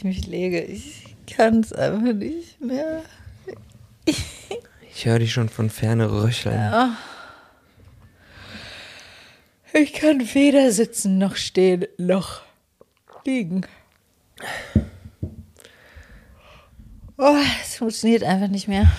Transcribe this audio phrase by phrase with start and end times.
[0.00, 3.02] ich mich lege, ich kann es einfach nicht mehr.
[4.06, 6.96] Ich höre dich schon von ferne röcheln.
[9.74, 12.40] Ich kann weder sitzen noch stehen noch
[13.26, 13.66] liegen.
[17.18, 18.90] Oh, es funktioniert einfach nicht mehr.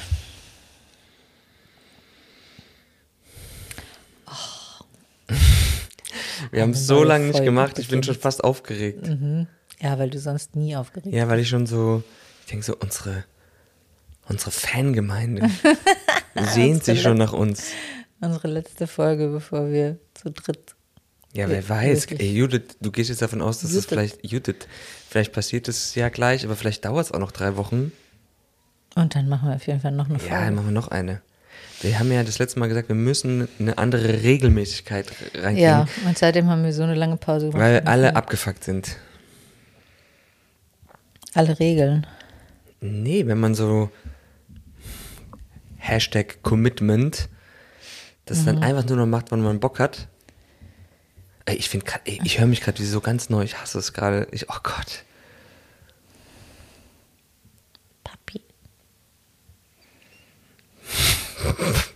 [6.52, 9.10] Wir haben es so lange nicht gemacht, ich bin schon fast aufgeregt.
[9.82, 12.04] Ja, weil du sonst nie aufgeregt Ja, weil ich schon so,
[12.46, 13.24] ich denke so, unsere,
[14.30, 15.50] unsere Fangemeinde
[16.54, 17.72] sehnt sich schon nach uns.
[18.20, 20.76] Unsere letzte Folge, bevor wir zu dritt.
[21.34, 22.08] Ja, wer weiß.
[22.08, 23.90] Ey, Judith, du gehst jetzt davon aus, dass es Judith.
[23.90, 24.68] vielleicht, Judith,
[25.10, 27.92] vielleicht passiert es ja gleich, aber vielleicht dauert es auch noch drei Wochen.
[28.96, 30.34] Und dann machen wir auf jeden Fall noch eine Folge.
[30.36, 31.22] Ja, dann machen wir noch eine.
[31.82, 36.18] Wir haben ja das letzte Mal gesagt, wir müssen eine andere Regelmäßigkeit reinkriegen, Ja, und
[36.18, 37.62] seitdem haben wir so eine lange Pause gemacht.
[37.62, 38.98] weil alle abgefuckt sind.
[41.34, 42.06] Alle Regeln.
[42.82, 43.90] Nee, wenn man so
[45.78, 47.30] Hashtag Commitment,
[48.26, 48.46] das Mhm.
[48.46, 50.08] dann einfach nur noch macht, wann man Bock hat.
[51.46, 54.28] Ey, ich finde ich höre mich gerade wie so ganz neu, ich hasse es gerade.
[54.32, 55.04] Ich, oh Gott.
[58.04, 58.42] Papi.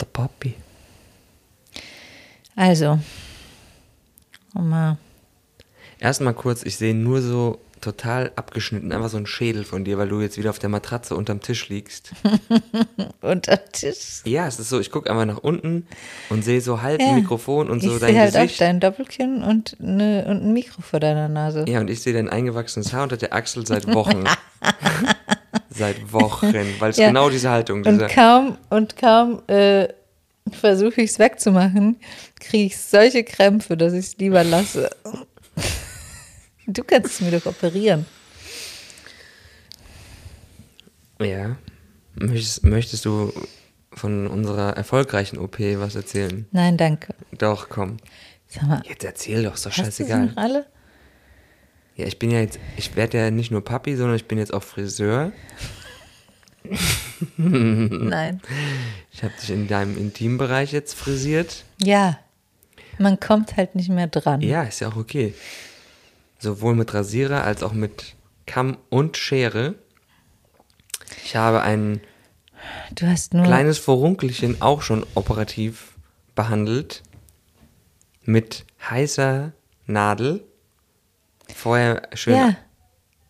[0.00, 0.54] Der Papi.
[2.60, 2.98] Also,
[4.52, 4.98] mal
[5.98, 10.08] Erstmal kurz, ich sehe nur so total abgeschnitten, einfach so ein Schädel von dir, weil
[10.10, 12.12] du jetzt wieder auf der Matratze unterm Tisch liegst.
[13.22, 14.20] unter Tisch.
[14.26, 15.86] ja, es ist so, ich gucke einfach nach unten
[16.28, 17.08] und sehe so halb Ja.
[17.08, 18.60] ein Mikrofon und so ich dein sehe halt auch Gesicht.
[18.60, 21.64] dein Doppelkinn und, ne, und ein Mikro vor deiner Nase.
[21.66, 24.24] Ja, und ich sehe dein eingewachsenes Haar unter der Achsel seit Wochen.
[25.70, 27.08] seit Wochen, weil es Ja.
[27.08, 29.88] genau diese Haltung, Und dieser, kaum, und kaum äh,
[30.56, 31.96] versuche ich es wegzumachen,
[32.38, 34.90] kriege ich solche Krämpfe, dass ich es lieber lasse.
[36.66, 38.06] Du kannst es mir doch operieren.
[41.20, 41.56] ja.
[42.14, 43.32] Möchtest, möchtest du
[43.92, 46.46] von unserer erfolgreichen OP was erzählen?
[46.50, 47.14] Nein, danke.
[47.38, 47.96] Doch, komm.
[48.48, 50.26] Sag mal, Jetzt erzähl doch, ist doch hast du sie scheißegal.
[50.26, 50.66] noch alle?
[51.96, 54.52] Ja, ich bin ja jetzt, ich werde ja nicht nur Papi, sondern ich bin jetzt
[54.52, 55.32] auch Friseur.
[57.36, 58.40] Nein.
[59.12, 61.64] Ich habe dich in deinem Intimbereich jetzt frisiert.
[61.82, 62.18] Ja,
[62.98, 64.40] man kommt halt nicht mehr dran.
[64.40, 65.34] Ja, ist ja auch okay.
[66.38, 68.14] Sowohl mit Rasierer als auch mit
[68.46, 69.74] Kamm und Schere.
[71.24, 72.00] Ich habe ein
[72.94, 73.44] Du hast nur.
[73.44, 75.94] kleines Vorunkelchen auch schon operativ
[76.34, 77.02] behandelt.
[78.24, 79.52] Mit heißer
[79.86, 80.44] Nadel.
[81.54, 82.36] Vorher schön.
[82.36, 82.56] ja,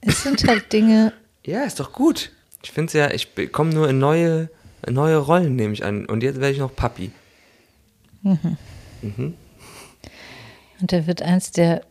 [0.00, 1.12] es sind halt Dinge.
[1.42, 2.32] Ja, ist doch gut.
[2.62, 4.50] Ich finde es ja, ich komme nur in neue,
[4.86, 6.06] in neue Rollen, nehme ich an.
[6.06, 7.10] Und jetzt werde ich noch Papi.
[8.22, 9.36] Und
[10.80, 11.82] da wird eins der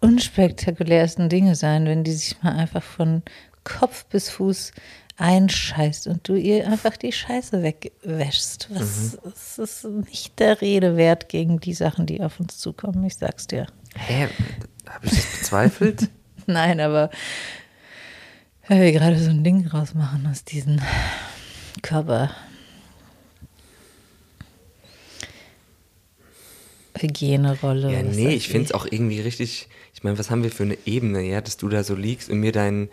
[0.00, 3.22] unspektakulärsten Dinge sein, wenn die sich mal einfach von
[3.64, 4.72] Kopf bis Fuß
[5.16, 8.68] einscheißt und du ihr einfach die Scheiße wegwäschst.
[8.70, 13.16] Was es ist nicht der Rede wert gegen die Sachen, die auf uns zukommen, ich
[13.16, 13.66] sag's dir.
[13.96, 14.28] Hä?
[14.88, 16.10] Habe ich das bezweifelt?
[16.46, 17.10] Nein, aber
[18.68, 20.80] wenn wir gerade so ein Ding rausmachen aus diesen
[21.82, 22.30] Körper.
[26.98, 27.92] Hygienerolle.
[27.92, 29.68] ja, nee, ich finde es auch irgendwie richtig.
[29.94, 32.38] Ich meine, was haben wir für eine Ebene, ja, dass du da so liegst und
[32.38, 32.88] mir deinen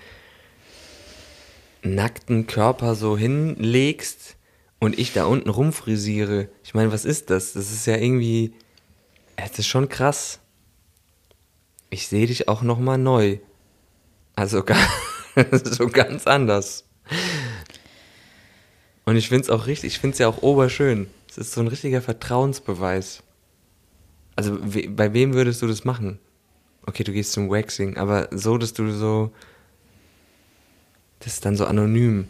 [1.83, 4.37] nackten Körper so hinlegst
[4.79, 6.49] und ich da unten rumfrisiere.
[6.63, 7.53] Ich meine, was ist das?
[7.53, 8.53] Das ist ja irgendwie.
[9.35, 10.39] Es ist schon krass.
[11.89, 13.37] Ich sehe dich auch nochmal neu.
[14.35, 14.75] Also ga-
[15.51, 16.85] so ganz anders.
[19.05, 21.07] Und ich finde es auch richtig, ich finde es ja auch oberschön.
[21.29, 23.23] Es ist so ein richtiger Vertrauensbeweis.
[24.35, 26.19] Also we bei wem würdest du das machen?
[26.85, 29.31] Okay, du gehst zum Waxing, aber so, dass du so.
[31.19, 32.27] Das ist dann so anonym.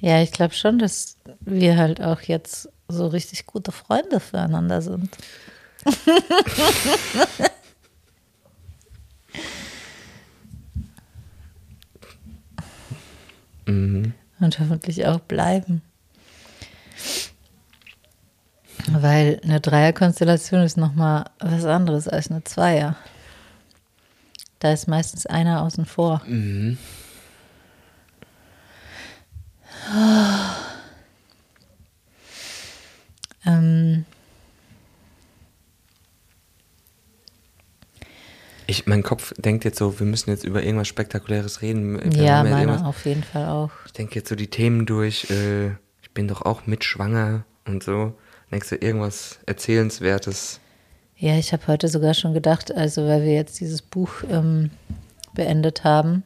[0.00, 5.16] Ja, ich glaube schon, dass wir halt auch jetzt so richtig gute Freunde füreinander sind.
[13.66, 15.82] Und hoffentlich auch bleiben.
[18.88, 22.96] Weil eine Dreierkonstellation ist nochmal was anderes als eine Zweier.
[24.60, 26.22] Da ist meistens einer außen vor.
[33.46, 34.04] Ähm,
[38.68, 42.10] Ich, mein Kopf denkt jetzt so, wir müssen jetzt über irgendwas Spektakuläres reden.
[42.12, 43.70] Ja, meiner auf jeden Fall auch.
[43.86, 45.30] Ich denke jetzt so die Themen durch.
[45.30, 45.68] Äh,
[46.02, 48.14] ich bin doch auch mitschwanger und so.
[48.50, 50.58] Denkst du irgendwas Erzählenswertes?
[51.16, 54.70] Ja, ich habe heute sogar schon gedacht, also weil wir jetzt dieses Buch ähm,
[55.32, 56.24] beendet haben.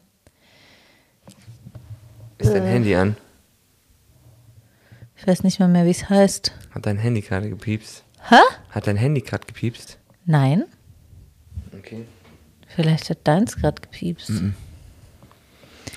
[2.38, 2.70] Ist dein Äh.
[2.70, 3.16] Handy an?
[5.20, 6.52] Ich weiß nicht mal mehr, wie es heißt.
[6.70, 8.05] Hat dein Handy gerade gepiepst?
[8.28, 8.37] Hä?
[8.70, 9.99] Hat dein Handy gerade gepiepst?
[10.25, 10.64] Nein?
[11.76, 12.05] Okay.
[12.69, 14.31] Vielleicht hat deins gerade gepiepst.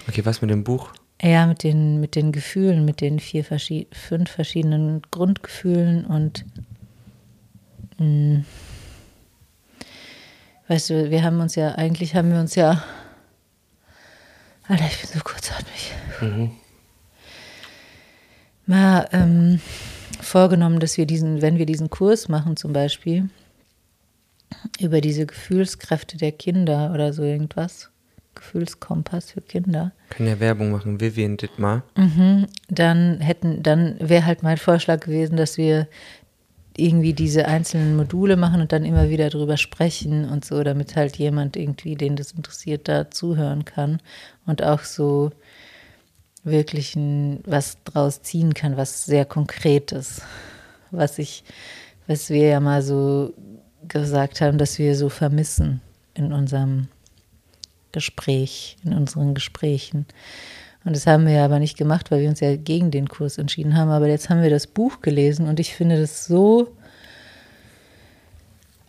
[0.07, 0.91] Okay, was mit dem Buch?
[1.21, 6.43] Ja, mit den, mit den Gefühlen, mit den vier, verschi- fünf verschiedenen Grundgefühlen und
[7.97, 8.43] mh,
[10.67, 12.83] weißt du, wir haben uns ja, eigentlich haben wir uns ja,
[14.67, 15.91] Alter, ich bin so kurzatmig,
[18.65, 19.59] mal ähm,
[20.21, 23.29] vorgenommen, dass wir diesen, wenn wir diesen Kurs machen zum Beispiel,
[24.79, 27.89] über diese Gefühlskräfte der Kinder oder so irgendwas,
[28.35, 30.99] Gefühlskompass für Kinder, Können ja Werbung machen.
[30.99, 31.83] Vivian Dittmar.
[31.95, 35.87] Mhm, dann hätten, dann wäre halt mein Vorschlag gewesen, dass wir
[36.75, 41.17] irgendwie diese einzelnen Module machen und dann immer wieder drüber sprechen und so, damit halt
[41.17, 43.99] jemand irgendwie, den das interessiert, da zuhören kann
[44.47, 45.31] und auch so
[46.43, 50.21] wirklich ein, was draus ziehen kann, was sehr konkretes,
[50.91, 51.43] was ich,
[52.07, 53.33] was wir ja mal so
[53.87, 55.81] gesagt haben, dass wir so vermissen
[56.13, 56.87] in unserem
[57.91, 60.05] Gespräch, in unseren Gesprächen.
[60.85, 63.37] Und das haben wir ja aber nicht gemacht, weil wir uns ja gegen den Kurs
[63.37, 63.89] entschieden haben.
[63.89, 66.75] Aber jetzt haben wir das Buch gelesen und ich finde das so.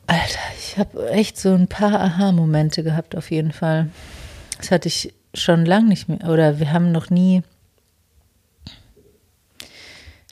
[0.06, 3.88] Alter, ich habe echt so ein paar Aha-Momente gehabt, auf jeden Fall.
[4.58, 6.28] Das hatte ich schon lange nicht mehr.
[6.28, 7.42] Oder wir haben noch nie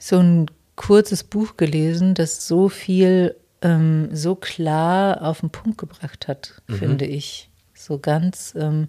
[0.00, 0.46] so ein
[0.76, 7.06] kurzes Buch gelesen, das so viel ähm, so klar auf den Punkt gebracht hat, finde
[7.06, 7.50] ich.
[7.74, 8.88] So ganz ähm,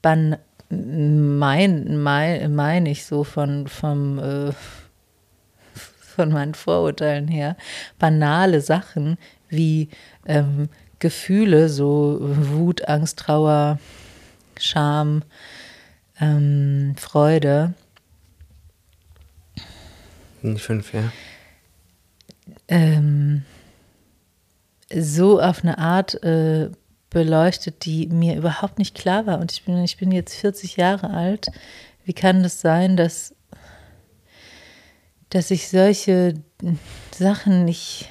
[0.00, 0.36] ban
[0.68, 4.52] mein, mein, mein ich so von, vom, äh,
[5.74, 7.56] von meinen Vorurteilen her,
[7.98, 9.90] banale Sachen wie
[10.26, 13.78] ähm, Gefühle, so Wut, Angst, Trauer,
[14.58, 15.22] Scham,
[16.20, 17.74] ähm, Freude,
[20.56, 21.12] fünf, ja.
[22.68, 23.44] ähm,
[24.94, 26.70] so auf eine Art äh,
[27.12, 29.38] beleuchtet, die mir überhaupt nicht klar war.
[29.38, 31.48] Und ich bin, ich bin jetzt 40 Jahre alt.
[32.04, 33.34] Wie kann das sein, dass,
[35.30, 36.34] dass ich solche
[37.14, 38.08] Sachen nicht,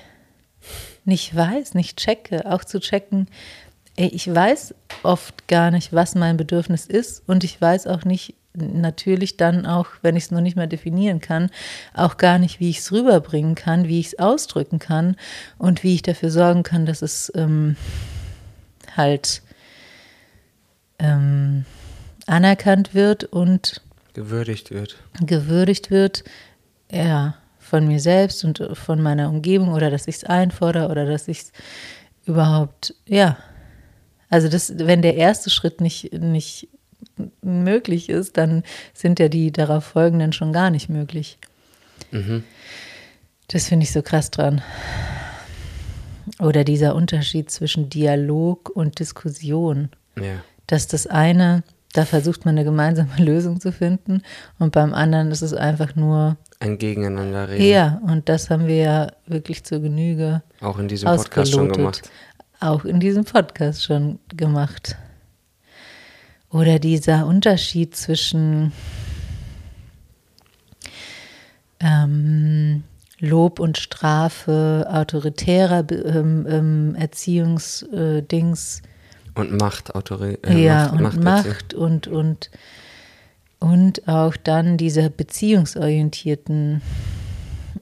[1.03, 2.49] nicht weiß, nicht checke?
[2.51, 3.27] Auch zu checken,
[3.95, 4.73] ich weiß
[5.03, 9.87] oft gar nicht, was mein Bedürfnis ist und ich weiß auch nicht, natürlich dann auch,
[10.01, 11.49] wenn ich es noch nicht mal definieren kann,
[11.93, 15.15] auch gar nicht, wie ich es rüberbringen kann, wie ich es ausdrücken kann
[15.57, 17.75] und wie ich dafür sorgen kann, dass es ähm,
[18.95, 19.41] halt
[20.99, 21.65] ähm,
[22.27, 23.81] anerkannt wird und
[24.13, 24.97] Gewürdigt wird.
[25.21, 26.25] gewürdigt wird,
[26.91, 31.29] ja, von mir selbst und von meiner Umgebung oder dass ich es einfordere oder dass
[31.29, 31.51] ich es
[32.25, 33.37] überhaupt, ja.
[34.31, 36.67] Also das, wenn der erste Schritt nicht, nicht
[37.43, 38.63] möglich ist, dann
[38.93, 41.37] sind ja die darauf folgenden schon gar nicht möglich.
[43.47, 44.61] Das finde ich so krass dran.
[46.39, 50.41] Oder dieser Unterschied zwischen Dialog und Diskussion Ja.
[50.67, 51.63] dass das eine,
[51.93, 54.21] da versucht man eine gemeinsame Lösung zu finden
[54.59, 57.65] und beim anderen ist es einfach nur, Ein Gegeneinander reden.
[57.65, 62.09] ja, und das haben wir ja wirklich zur Genüge Auch in diesem Podcast schon gemacht.
[62.61, 64.95] Auch in diesem Podcast schon gemacht.
[66.51, 68.71] Oder dieser Unterschied zwischen
[71.79, 72.83] ähm,
[73.19, 78.81] Lob und Strafe, autoritärer ähm, ähm, Erziehungsdings,
[79.33, 82.51] Und Macht, Autori äh, ja, Macht, und Macht, Macht, und, und,
[83.59, 86.83] und auch dann dieser beziehungsorientierten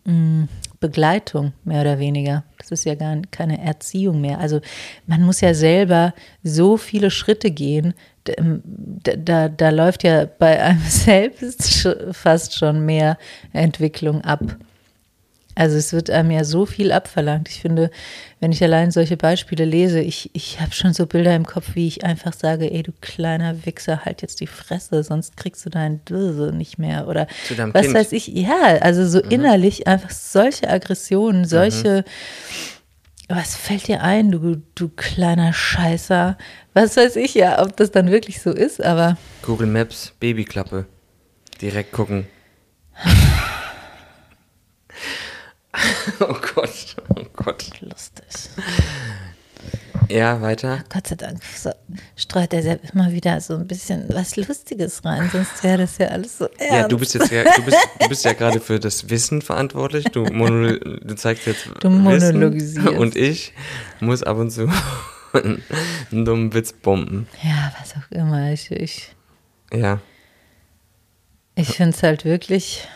[0.06, 0.48] mh,
[0.80, 2.44] Begleitung, mehr oder weniger.
[2.58, 4.40] Das ist ja gar keine Erziehung mehr.
[4.40, 4.62] Also
[5.08, 7.94] man muss ja selber so viele Schritte gehen.
[8.24, 13.18] Da, da, da läuft ja bei einem selbst fast schon mehr
[13.52, 14.42] Entwicklung ab.
[15.60, 17.50] Also es wird einem ja so viel abverlangt.
[17.50, 17.92] Ich finde,
[18.40, 21.86] wenn ich allein solche Beispiele lese, ich, ich habe schon so Bilder im Kopf, wie
[21.86, 26.00] ich einfach sage, ey du kleiner Wichser, halt jetzt die Fresse, sonst kriegst du deinen
[26.06, 27.10] Döse nicht mehr.
[27.10, 27.28] Oder
[27.74, 27.94] was Kind.
[27.94, 32.06] weiß ich, ja, also so innerlich einfach solche Aggressionen, solche,
[33.28, 36.38] was fällt dir ein, du, du kleiner Scheißer?
[36.74, 40.86] Was weiß ich ja, ob das dann wirklich so ist, aber Google Maps, Babyklappe.
[41.62, 42.28] Direkt gucken.
[46.20, 47.70] oh Gott, oh Gott.
[47.82, 48.26] lustig.
[50.08, 50.84] Ja, weiter.
[50.92, 51.70] Gott sei Dank so,
[52.16, 56.08] streut er ja immer wieder so ein bisschen was Lustiges rein, sonst wäre das ja
[56.08, 56.72] alles so ernst.
[56.72, 60.06] Ja, du bist jetzt ja, du bist, du bist ja gerade für das Wissen verantwortlich.
[60.06, 62.88] Du, mono, du zeigst jetzt Du monologisierst.
[62.88, 63.54] Wissen und ich
[64.00, 64.68] muss ab und zu
[65.34, 65.62] einen
[66.26, 67.28] dummen Witz bomben.
[67.44, 68.52] Ja, was auch immer.
[68.52, 69.14] Ich, ich,
[69.72, 70.00] Ja.
[71.54, 72.88] ich finde es halt wirklich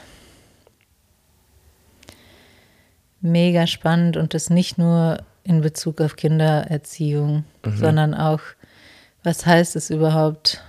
[3.24, 8.42] mega spannend und das nicht nur in Bezug auf Kindererziehung, sondern auch,
[9.24, 10.64] was heißt es überhaupt?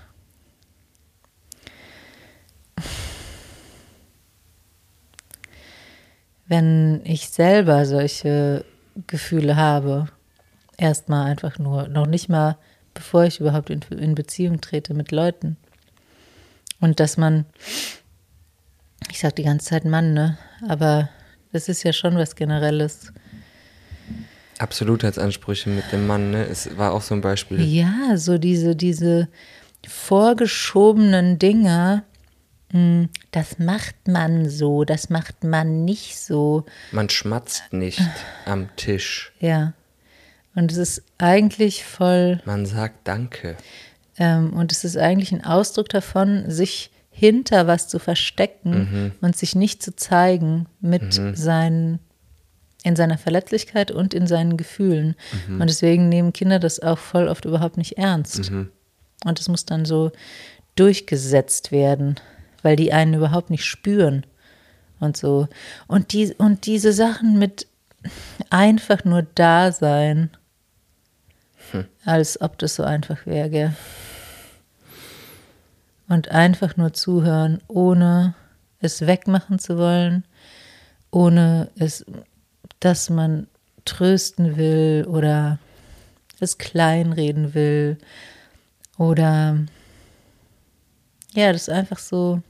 [6.47, 8.65] Wenn ich selber solche
[9.07, 10.09] Gefühle habe,
[10.77, 12.57] erstmal einfach nur, noch nicht mal,
[12.93, 15.57] bevor ich überhaupt in, in Beziehung trete mit Leuten.
[16.81, 17.47] Und dass man,
[19.11, 20.39] ich sag die ganze Zeit Mann, ne?
[20.69, 21.09] Aber
[21.55, 23.13] das ist ja schon was Generelles.
[24.59, 26.45] Absolutheitsansprüche mit dem Mann, ne?
[26.47, 27.61] Es war auch so ein Beispiel.
[27.63, 29.29] Ja, so diese, diese
[29.87, 32.05] vorgeschobenen Dinger,
[32.73, 36.65] mh, das macht man so, das macht man nicht so.
[36.93, 38.01] Man schmatzt nicht
[38.47, 39.33] am Tisch.
[39.41, 39.73] Ja.
[40.55, 43.57] Und es ist eigentlich voll, Man sagt Danke.
[44.19, 49.55] ähm, und es ist eigentlich ein Ausdruck davon, sich hinter was zu verstecken und sich
[49.55, 52.01] nicht zu zeigen mit seinen,
[52.83, 55.15] in seiner Verletzlichkeit und in seinen Gefühlen.
[55.61, 58.51] Und deswegen nehmen Kinder das auch voll oft überhaupt nicht ernst.
[59.25, 60.11] Und es muss dann so
[60.75, 62.17] durchgesetzt werden,
[62.63, 64.27] weil die einen überhaupt nicht spüren
[64.99, 65.47] und so.
[65.87, 67.69] Und, die, und diese Sachen mit
[68.51, 70.31] einfach nur da sein,
[72.05, 73.73] als ob das so einfach wäre, gell?
[76.15, 78.37] Und einfach nur zuhören, ohne
[78.79, 80.25] es wegmachen zu wollen,
[81.11, 82.07] ohne es,
[82.79, 83.49] dass man
[83.85, 85.59] trösten will oder
[86.39, 87.99] es kleinreden will
[88.97, 89.59] oder
[91.33, 92.41] ja, das ist einfach so,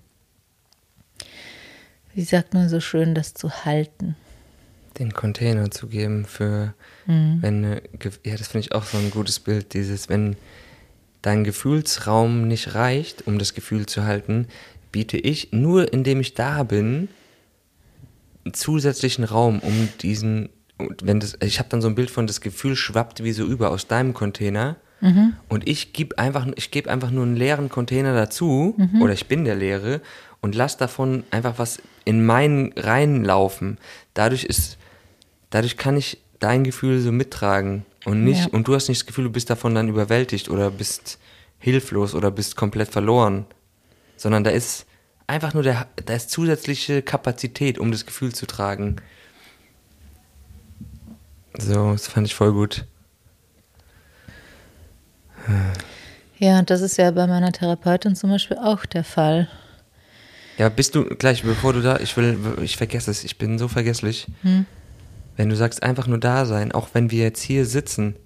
[2.13, 4.15] wie sagt man so schön, das zu halten.
[4.99, 6.75] Den Container zu geben für,
[7.07, 10.37] wenn, eine Ge- ja, das finde ich auch so ein gutes Bild, dieses, wenn
[11.25, 14.47] dein Gefühlsraum nicht reicht, um das Gefühl zu halten,
[14.93, 17.09] biete ich, nur indem ich da bin,
[18.45, 22.27] einen zusätzlichen Raum, um diesen, und wenn das, ich habe dann so ein Bild von,
[22.27, 24.77] das Gefühl schwappt wie so über aus deinem Container.
[25.49, 29.45] Und ich gebe einfach, ich gebe einfach nur einen leeren Container dazu, oder ich bin
[29.45, 30.01] der Leere
[30.41, 33.79] und lass davon einfach was in meinen reinlaufen.
[34.15, 34.79] Dadurch ist,
[35.51, 38.49] dadurch kann ich dein Gefühl so mittragen und nicht, Ja.
[38.53, 41.19] und du hast nicht das Gefühl, du bist davon dann überwältigt oder bist
[41.59, 43.47] hilflos oder bist komplett verloren,
[44.17, 44.87] sondern da ist
[45.27, 48.97] einfach nur der, da ist zusätzliche Kapazität, um das Gefühl zu tragen.
[51.59, 52.85] So, das fand ich voll gut.
[56.39, 59.49] Ja, und das ist ja bei meiner Therapeutin zum Beispiel auch der Fall.
[60.59, 63.69] Ja, bist du gleich, bevor du da, ich will, ich vergesse es, ich bin so
[63.69, 64.27] vergesslich.
[64.43, 64.67] Hm.
[65.37, 68.17] Wenn du sagst, einfach nur da sein, auch wenn wir jetzt hier sitzen,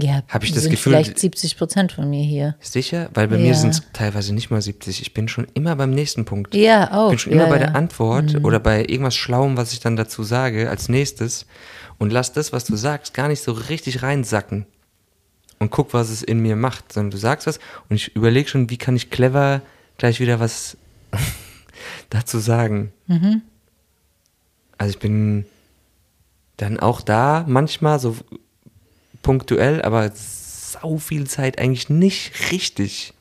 [0.00, 2.56] Ja, Hab ich das sind Gefühl- vielleicht 70 Prozent von mir hier.
[2.60, 3.10] sicher?
[3.12, 3.42] Weil bei Ja.
[3.42, 5.02] mir sind es teilweise nicht mal 70.
[5.02, 6.54] Ich bin schon immer beim nächsten Punkt.
[6.54, 7.08] Ja, auch.
[7.08, 7.66] Ich bin schon immer ja, bei ja.
[7.66, 11.44] der Antwort oder bei irgendwas Schlauem, was ich dann dazu sage, als nächstes
[11.98, 14.64] und lass das, was du sagst, gar nicht so richtig reinsacken
[15.58, 17.58] und guck, was es in mir macht, sondern du sagst was
[17.90, 19.60] und ich überlege schon, wie kann ich clever
[19.98, 20.78] gleich wieder was
[22.08, 22.92] dazu sagen.
[24.82, 25.46] Also ich bin
[26.56, 28.16] dann auch da manchmal so
[29.22, 33.14] punktuell, aber sau viel Zeit eigentlich nicht richtig.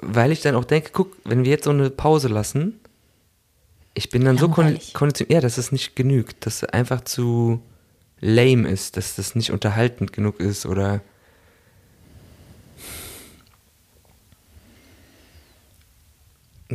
[0.00, 2.80] Weil ich dann auch denke, guck, wenn wir jetzt so eine Pause lassen,
[3.92, 4.94] ich bin dann so Langweilig.
[4.94, 7.60] konditioniert, ja, dass es nicht genügt, dass es einfach zu
[8.20, 11.02] lame ist, dass das nicht unterhaltend genug ist oder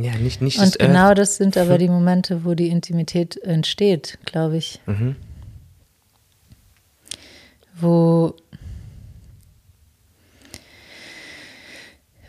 [0.02, 4.18] ja, nicht, nicht Und genau Earth- das sind aber die Momente, wo die Intimität entsteht,
[4.24, 4.80] glaube ich.
[4.86, 5.16] Mhm.
[7.80, 8.34] Wo,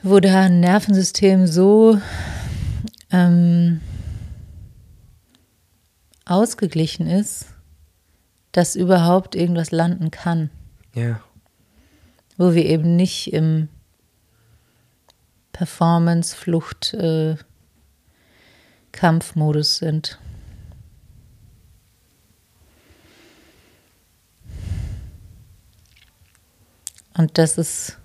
[0.03, 1.99] wo da ein Nervensystem so
[3.11, 3.81] ähm,
[6.25, 7.47] ausgeglichen ist,
[8.51, 10.49] dass überhaupt irgendwas landen kann.
[10.95, 11.21] Ja,
[12.37, 13.67] Wo wir eben nicht im
[15.51, 17.35] Performance, Flucht, äh,
[18.91, 20.19] Kampfmodus sind.
[27.13, 27.99] Und das ist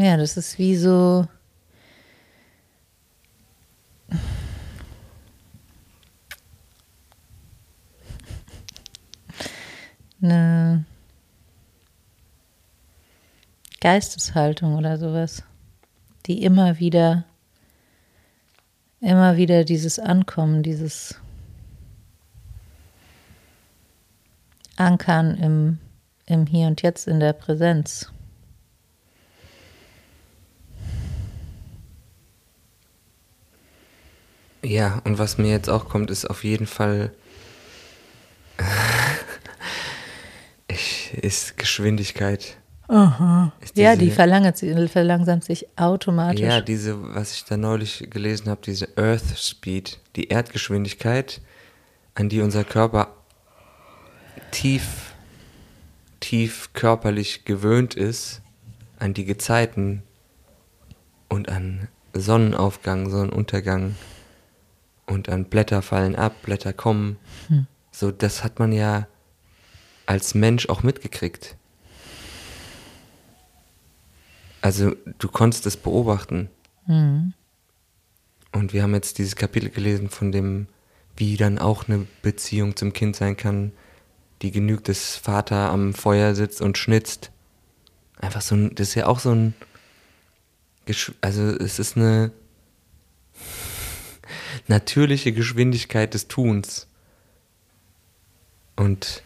[0.00, 1.26] Ja, das ist wie so.
[10.22, 10.84] Eine
[13.80, 15.42] Geisteshaltung oder sowas,
[16.28, 17.24] die immer wieder,
[19.00, 21.16] immer wieder dieses Ankommen, dieses
[24.76, 25.78] Ankern im,
[26.26, 28.12] im Hier und Jetzt, in der Präsenz.
[34.62, 37.12] Ja, und was mir jetzt auch kommt, ist auf jeden Fall
[40.68, 42.58] ich, ist Geschwindigkeit.
[42.88, 43.52] Aha.
[43.74, 46.40] Ja, die verlangsamt sich automatisch.
[46.40, 51.42] Ja, diese, was ich da neulich gelesen habe, diese Earth Speed, die Erdgeschwindigkeit,
[52.14, 53.08] an die unser Körper
[54.50, 55.12] tief,
[56.20, 58.40] tief körperlich gewöhnt ist,
[58.98, 60.02] an die Gezeiten
[61.28, 63.96] und an Sonnenaufgang, Sonnenuntergang
[65.06, 67.18] und an Blätter fallen ab, Blätter kommen.
[67.92, 69.06] So, das hat man ja
[70.06, 71.57] als Mensch auch mitgekriegt.
[74.60, 76.48] Also du konntest es beobachten.
[76.86, 77.34] Mhm.
[78.52, 80.66] Und wir haben jetzt dieses Kapitel gelesen von dem,
[81.16, 83.72] wie dann auch eine Beziehung zum Kind sein kann,
[84.42, 87.30] die genügt, dass Vater am Feuer sitzt und schnitzt.
[88.20, 89.54] Einfach so ein, das ist ja auch so ein,
[91.20, 92.32] also es ist eine
[94.68, 96.86] natürliche Geschwindigkeit des Tuns.
[98.76, 99.22] Und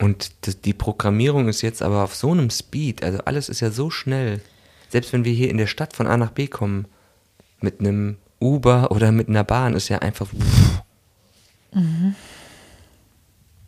[0.00, 3.90] und die Programmierung ist jetzt aber auf so einem Speed, also alles ist ja so
[3.90, 4.40] schnell.
[4.88, 6.86] Selbst wenn wir hier in der Stadt von A nach B kommen,
[7.60, 10.28] mit einem Uber oder mit einer Bahn, ist ja einfach.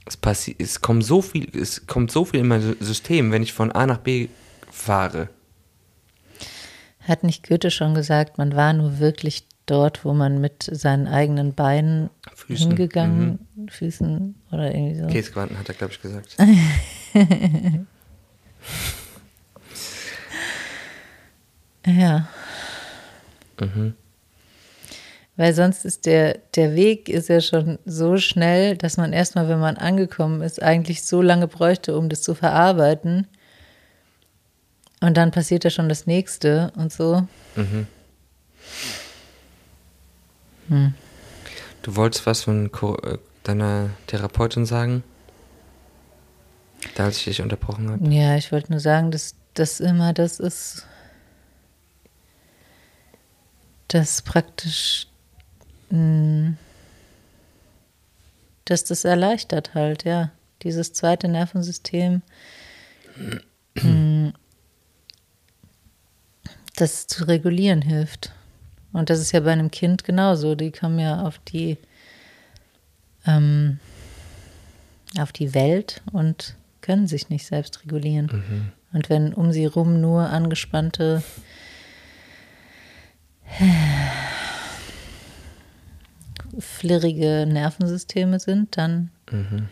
[0.04, 3.52] Es, passi es kommt so viel, es kommt so viel in mein System, wenn ich
[3.52, 4.28] von A nach B
[4.70, 5.28] fahre.
[7.00, 11.54] Hat nicht Goethe schon gesagt, man war nur wirklich dort, wo man mit seinen eigenen
[11.54, 15.06] Beinen Füßen, hingegangen, Füßen oder irgendwie so.
[15.08, 16.36] Käsequanten hat er, glaube ich, gesagt.
[21.86, 22.28] Ja.
[23.60, 23.94] Mhm.
[25.36, 29.60] Weil sonst ist der, der Weg ist ja schon so schnell, dass man erstmal, wenn
[29.60, 33.26] man angekommen ist, eigentlich so lange bräuchte, um das zu verarbeiten.
[35.00, 37.26] Und dann passiert ja schon das nächste und so.
[37.54, 37.86] Mhm.
[40.68, 40.94] Hm.
[41.82, 45.04] Du wolltest was von äh, deiner Therapeutin sagen?
[46.94, 48.08] Da als ich dich unterbrochen habe.
[48.12, 50.86] Ja, ich wollte nur sagen, dass das immer das ist,
[53.88, 55.06] dass praktisch,
[55.90, 56.54] mh,
[58.64, 60.30] dass das erleichtert halt, ja.
[60.62, 62.22] Dieses zweite Nervensystem,
[63.74, 64.32] mh,
[66.76, 68.32] das zu regulieren hilft.
[68.96, 70.54] Und das ist ja bei einem Kind genauso.
[70.54, 71.76] Die kommen ja auf die,
[73.26, 73.78] ähm,
[75.18, 78.72] auf die Welt und können sich nicht selbst regulieren.
[78.94, 81.22] Und wenn um sie rum nur angespannte
[86.58, 89.68] flirrige Nervensysteme sind, dann Mhm.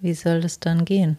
[0.00, 1.18] wie soll das dann gehen?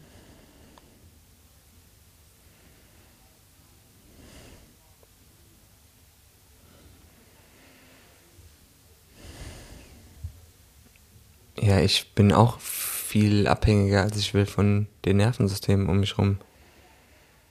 [11.68, 16.38] Ja, ich bin auch viel abhängiger, als ich will, von den Nervensystemen um mich rum.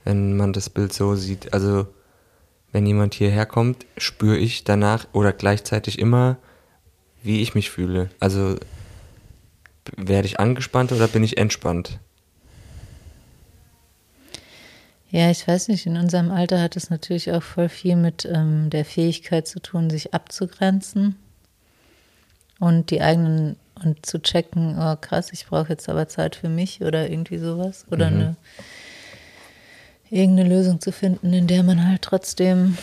[0.05, 1.52] Wenn man das Bild so sieht.
[1.52, 1.87] Also,
[2.72, 6.38] wenn jemand hierher kommt, spüre ich danach oder gleichzeitig immer,
[7.22, 8.09] wie ich mich fühle.
[8.18, 8.57] Also,
[9.98, 11.98] werde ich angespannt oder bin ich entspannt?
[15.11, 18.70] Ja, ich weiß nicht, in unserem Alter hat es natürlich auch voll viel mit ähm,
[18.70, 21.16] der Fähigkeit zu tun, sich abzugrenzen
[22.59, 26.80] und die eigenen und zu checken, oh krass, ich brauche jetzt aber Zeit für mich
[26.82, 28.16] oder irgendwie sowas oder Mhm.
[28.16, 28.36] eine
[30.10, 32.76] irgendeine Lösung zu finden, in der man halt trotzdem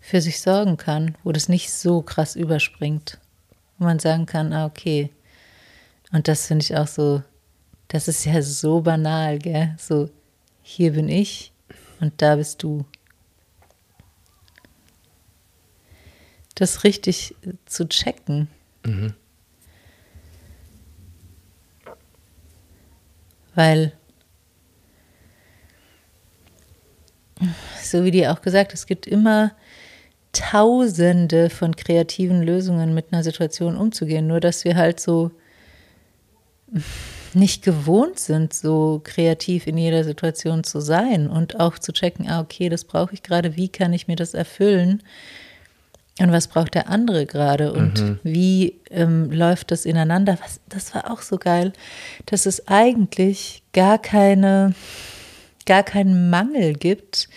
[0.00, 3.18] für sich sorgen kann, wo das nicht so krass überspringt,
[3.78, 5.10] wo man sagen kann, ah okay,
[6.12, 7.22] und das finde ich auch so,
[7.88, 9.74] das ist ja so banal, gell?
[9.78, 10.08] So,
[10.62, 11.52] hier bin ich
[12.00, 12.86] und da bist du.
[16.58, 18.48] Das richtig zu checken.
[18.84, 19.14] Mhm.
[23.54, 23.92] Weil,
[27.80, 29.52] so wie dir auch gesagt, es gibt immer
[30.32, 34.26] Tausende von kreativen Lösungen mit einer Situation umzugehen.
[34.26, 35.30] Nur dass wir halt so
[37.34, 42.40] nicht gewohnt sind, so kreativ in jeder Situation zu sein und auch zu checken, ah,
[42.40, 45.04] okay, das brauche ich gerade, wie kann ich mir das erfüllen
[46.18, 48.18] und was braucht der andere gerade und Mhm.
[48.22, 50.38] wie ähm, läuft das ineinander.
[50.42, 51.72] Was, das war auch so geil,
[52.26, 54.74] dass es eigentlich gar keine,
[55.66, 57.28] gar keinen Mangel gibt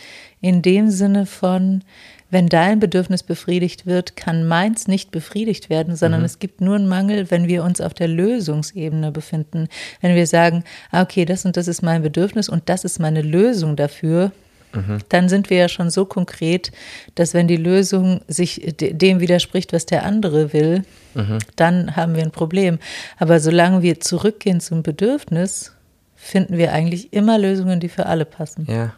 [0.42, 1.84] in dem Sinne von,
[2.32, 6.88] wenn dein Bedürfnis befriedigt wird, kann meins nicht befriedigt werden, sondern es gibt nur einen
[6.88, 9.68] Mangel, wenn wir uns auf der Lösungsebene befinden.
[10.00, 13.22] Wenn wir sagen, ah, okay, das und das ist mein Bedürfnis und das ist meine
[13.22, 14.32] Lösung dafür,
[15.10, 16.72] dann sind wir ja schon so konkret,
[17.16, 20.84] dass wenn die Lösung sich de- dem widerspricht, was der andere will,
[21.58, 22.80] dann haben wir ein Problem.
[23.18, 25.74] Aber solange wir zurückgehen zum Bedürfnis,
[26.16, 28.66] finden wir eigentlich immer Lösungen, die für alle passen.
[28.70, 28.94] Ja.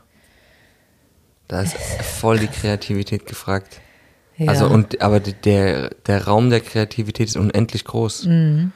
[1.47, 3.81] Da ist voll die Kreativität gefragt.
[4.37, 4.49] Ja.
[4.49, 8.25] Also und aber der, der Raum der Kreativität ist unendlich groß.
[8.25, 8.71] Mhm.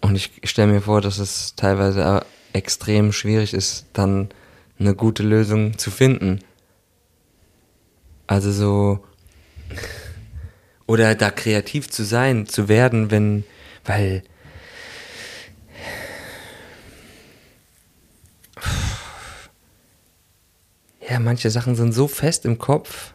[0.00, 4.28] Und ich stelle mir vor, dass es teilweise äh, extrem schwierig ist, dann
[4.78, 6.40] eine gute Lösung zu finden.
[8.26, 9.04] Also so
[10.86, 13.44] oder da kreativ zu sein, zu werden, wenn
[13.84, 14.22] weil
[21.08, 23.14] ja, manche Sachen sind so fest im Kopf.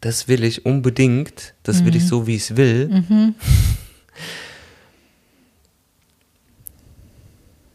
[0.00, 1.54] Das will ich unbedingt.
[1.62, 3.34] Das will ich so, wie ich es will.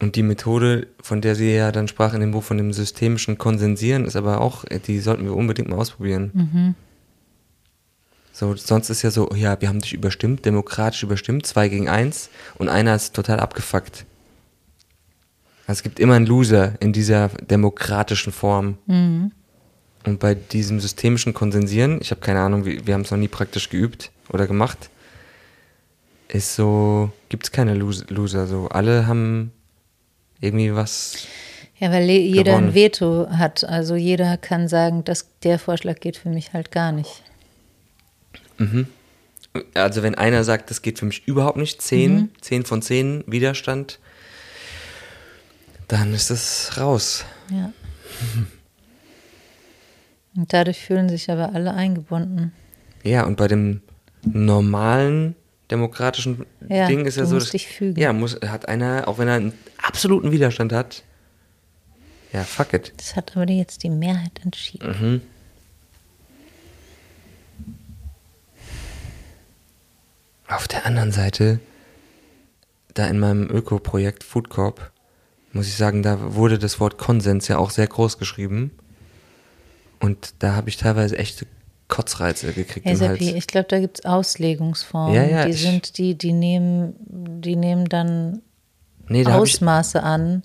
[0.00, 3.36] Und die Methode, von der sie ja dann sprach in dem Buch von dem systemischen
[3.36, 6.76] Konsensieren, ist aber auch, die sollten wir unbedingt mal ausprobieren.
[8.32, 12.30] So, sonst ist ja so, ja, wir haben dich überstimmt, demokratisch überstimmt, zwei gegen eins
[12.58, 14.04] und einer ist total abgefuckt.
[15.66, 18.78] Also es gibt immer einen Loser in dieser demokratischen Form.
[20.06, 23.68] Und bei diesem systemischen Konsensieren, ich habe keine Ahnung, wir haben es noch nie praktisch
[23.68, 24.90] geübt oder gemacht,
[26.28, 28.46] ist so, gibt es keine Los- Loser.
[28.46, 29.50] So, alle haben
[30.40, 31.26] irgendwie was.
[31.78, 32.68] Ja, weil jeder gewonnen.
[32.68, 33.64] ein Veto hat.
[33.64, 37.22] Also jeder kann sagen, dass der Vorschlag geht für mich halt gar nicht.
[39.74, 44.00] Also wenn einer sagt, das geht für mich überhaupt nicht, 10, 10 von 10 Widerstand,
[45.86, 47.24] dann ist das raus.
[47.50, 47.72] Ja.
[50.36, 52.52] Und dadurch fühlen sich aber alle eingebunden.
[53.04, 53.80] Ja, und bei dem
[54.22, 55.34] normalen
[55.70, 58.00] demokratischen Ja, Ding ist ja so, musst dass- dich fügen.
[58.00, 59.52] ja, muss, hat einer, auch wenn er einen
[59.82, 61.02] absoluten Widerstand hat,
[62.32, 62.92] ja, fuck it.
[62.98, 64.88] Das hat aber jetzt die Mehrheit entschieden.
[65.00, 65.20] Mhm.
[70.46, 71.60] Auf der anderen Seite,
[72.94, 74.90] da in meinem Öko-Projekt Food Corp,
[75.52, 78.70] muss ich sagen, da wurde das Wort Konsens ja auch sehr groß geschrieben.
[80.00, 81.46] Und da habe ich teilweise echte
[81.88, 82.98] Kotzreize gekriegt Hals.
[82.98, 85.14] Seppi, ich glaube, da gibt es Auslegungsformen.
[85.14, 86.94] Ja, ja, die sind, die, die nehmen,
[87.42, 88.42] die nehmen dann
[89.08, 90.42] Nee, da Ausmaße an,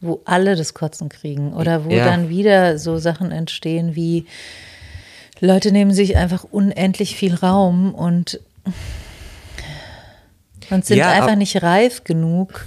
[0.00, 1.52] wo alle das Kotzen kriegen.
[1.52, 2.06] Oder wo Ja.
[2.06, 4.26] dann wieder so Sachen entstehen wie
[5.40, 8.40] Leute nehmen sich einfach unendlich viel Raum und,
[10.70, 12.66] und sind einfach nicht reif genug,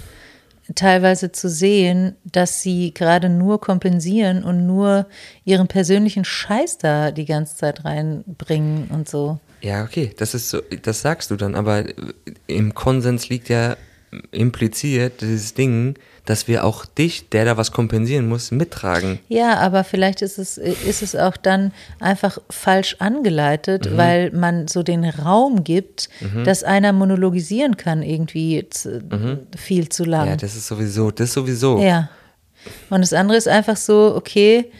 [0.74, 5.06] teilweise zu sehen, dass sie gerade nur kompensieren und nur
[5.44, 9.38] ihren persönlichen Scheiß da die ganze Zeit reinbringen und so.
[9.60, 11.84] ja, okay, das ist so, das sagst du dann, aber
[12.46, 13.76] im Konsens liegt ja
[14.30, 19.18] impliziert dieses Ding, dass wir auch dich, der da was kompensieren muss, mittragen.
[19.28, 23.96] Ja, aber vielleicht ist es, ist es auch dann einfach falsch angeleitet, Mhm.
[23.96, 26.08] weil man so den Raum gibt,
[26.44, 29.02] dass einer monologisieren kann, irgendwie zu,
[29.56, 30.22] viel zu lang.
[30.26, 30.28] Mhm.
[30.30, 31.78] Ja, das ist sowieso, das ist sowieso.
[31.80, 32.08] Ja.
[32.90, 34.70] Und das andere ist einfach so, okay,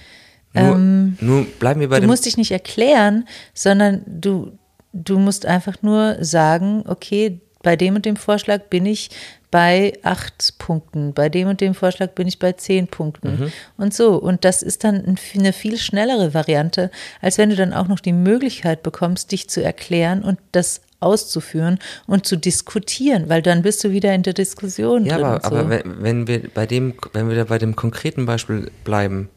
[0.55, 4.53] Nur, ähm, nur bleiben wir bei du musst dich nicht erklären, sondern du,
[4.93, 9.11] du musst einfach nur sagen, okay, bei dem und dem Vorschlag bin ich
[9.51, 13.53] bei acht Punkten, bei dem und dem Vorschlag bin ich bei zehn Punkten Mhm.
[13.77, 14.15] und so.
[14.17, 18.01] Und das ist dann ein- eine viel schnellere Variante, als wenn du dann auch noch
[18.01, 23.83] die Möglichkeit bekommst, dich zu erklären und das auszuführen und zu diskutieren, weil dann bist
[23.85, 25.49] du wieder in der Diskussion ja, aber, so.
[25.57, 29.29] aber wenn, wenn wir bei dem, wenn wir da bei dem konkreten Beispiel bleiben,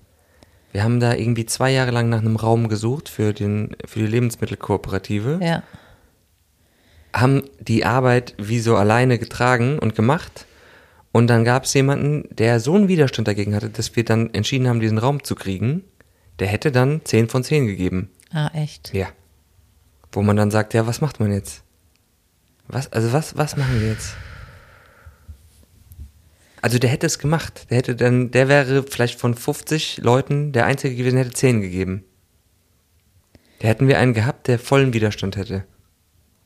[0.72, 4.08] wir haben da irgendwie zwei Jahre lang nach einem Raum gesucht für den, für die
[4.08, 5.64] Lebensmittelkooperative, ja.
[7.16, 10.46] Haben die Arbeit wie so alleine getragen und gemacht.
[11.12, 14.68] Und dann gab es jemanden, der so einen Widerstand dagegen hatte, dass wir dann entschieden
[14.68, 15.84] haben, diesen Raum zu kriegen.
[16.40, 18.10] Der hätte dann 10 von 10 gegeben.
[18.32, 18.94] Ah, echt.
[18.94, 19.08] Ja.
[20.12, 21.64] Wo man dann sagt, ja, was macht man jetzt?
[22.68, 24.16] Was, also was, was machen wir jetzt?
[26.62, 27.68] Also der hätte es gemacht.
[27.70, 31.62] Der hätte dann, der wäre vielleicht von 50 Leuten der Einzige gewesen, der hätte 10
[31.62, 32.04] gegeben.
[33.60, 35.64] Da hätten wir einen gehabt, der vollen Widerstand hätte.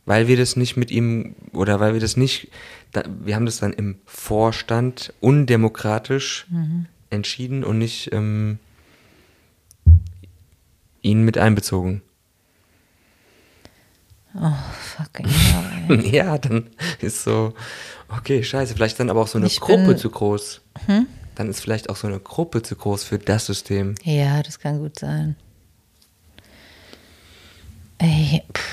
[0.09, 2.47] Weil wir das nicht mit ihm oder weil wir das nicht,
[2.93, 6.47] da, wir haben das dann im Vorstand undemokratisch
[7.11, 8.57] entschieden und nicht ähm,
[11.03, 12.01] ihn mit einbezogen.
[14.33, 14.51] Oh,
[14.97, 16.05] fucking hell.
[16.11, 17.53] Ja, dann ist so,
[18.07, 20.61] okay, scheiße, vielleicht dann aber auch so eine Ich Gruppe bin- zu groß.
[21.35, 23.93] Dann ist vielleicht auch so eine Gruppe zu groß für das System.
[24.03, 25.35] Ja, das kann gut sein.
[27.99, 28.68] Ey, pff,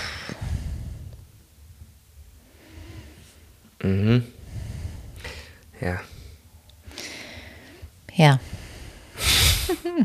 [5.81, 6.01] Ja.
[8.15, 8.41] ja.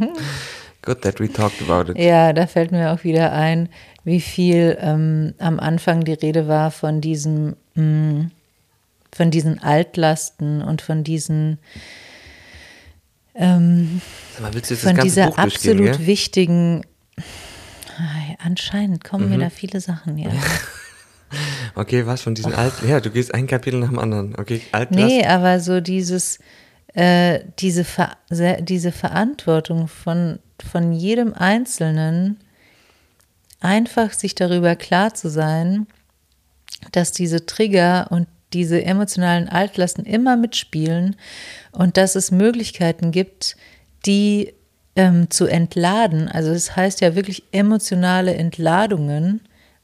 [0.82, 1.98] Good that we talked about it.
[1.98, 3.70] Ja, da fällt mir auch wieder ein,
[4.04, 8.32] wie viel ähm, am Anfang die Rede war von diesem, mh,
[9.14, 11.60] von diesen Altlasten und von diesen,
[13.36, 14.02] ähm,
[14.34, 16.82] Sag mal, du jetzt von dieser Buch absolut wichtigen.
[17.18, 19.38] Ei, Anscheinend kommen Mhm.
[19.38, 20.32] mir da viele Sachen, ja.
[21.76, 22.88] Okay, was von diesen alten?
[22.88, 24.36] Ja, du gehst ein Kapitel nach dem anderen.
[24.38, 25.04] Okay, Altlast.
[25.06, 26.40] Nee, aber so dieses,
[26.94, 32.38] äh, diese, Ver se- diese Verantwortung von, von jedem Einzelnen,
[33.60, 35.88] einfach sich darüber klar zu sein,
[36.92, 41.16] dass diese Trigger und diese emotionalen Altlasten immer mitspielen
[41.72, 43.56] und dass es Möglichkeiten gibt,
[44.06, 44.54] die
[44.96, 46.28] ähm, zu entladen.
[46.28, 49.42] Also das heißt ja wirklich emotionale Entladungen,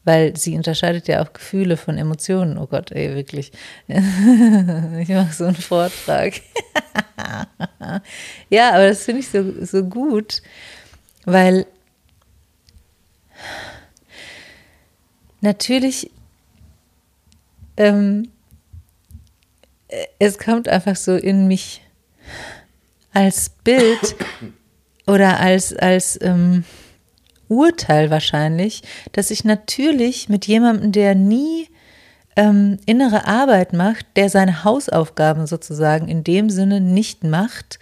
[0.08, 2.58] weil sie unterscheidet ja auch Gefühle von Emotionen.
[2.58, 3.52] Oh Gott, ey, wirklich.
[3.88, 6.36] ich mache so einen Vortrag.
[8.50, 10.42] ja, aber das finde ich so, so gut,
[11.26, 11.66] weil
[15.42, 16.10] natürlich
[17.76, 18.30] ähm,
[19.90, 21.82] äh, es kommt einfach so in mich
[23.12, 24.16] als Bild
[25.06, 26.64] oder als, als ähm,
[27.50, 31.68] Urteil wahrscheinlich, dass ich natürlich mit jemandem, der nie
[32.36, 37.80] ähm, innere Arbeit macht, der seine Hausaufgaben sozusagen in dem Sinne nicht macht,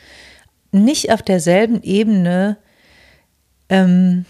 [0.72, 2.58] nicht auf derselben Ebene
[3.70, 4.26] ähm,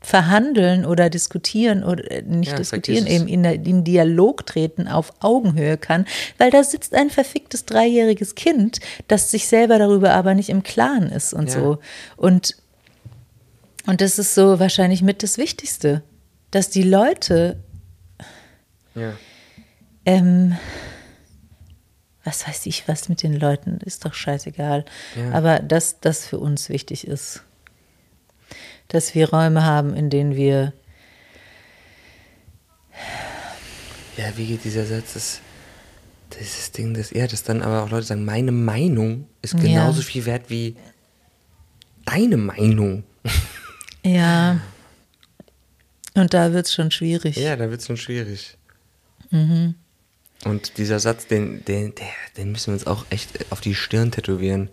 [0.00, 5.76] verhandeln oder diskutieren oder äh, nicht Ja, diskutieren, eben in, in Dialog treten auf Augenhöhe
[5.76, 6.06] kann,
[6.38, 11.08] weil da sitzt ein verficktes dreijähriges Kind, das sich selber darüber aber nicht im Klaren
[11.08, 11.54] ist und Ja.
[11.54, 11.78] so.
[12.16, 12.56] Und,
[13.86, 16.02] und das ist so wahrscheinlich mit das Wichtigste,
[16.50, 17.58] dass die Leute
[18.94, 19.14] Ja.
[20.04, 20.56] ähm,
[22.24, 24.84] was weiß ich, was mit den Leuten, ist doch scheißegal.
[25.16, 25.32] Ja.
[25.32, 27.42] Aber dass das für uns wichtig ist.
[28.88, 30.72] Dass wir Räume haben, in denen wir,
[34.16, 35.14] Ja, wie geht dieser Satz?
[35.14, 35.40] Das,
[36.38, 39.60] dieses Ding, das, ja, dass dann aber auch Leute sagen, meine Meinung ist Ja.
[39.60, 40.76] genauso viel wert wie
[42.04, 43.04] deine Meinung.
[44.04, 44.60] Ja,
[46.14, 47.36] und da wird es schon schwierig.
[47.36, 48.56] Ja, da wird es schon schwierig.
[49.30, 49.74] Mhm.
[50.44, 51.94] Und dieser Satz, den, den,
[52.36, 54.70] den müssen wir uns auch echt auf die Stirn tätowieren.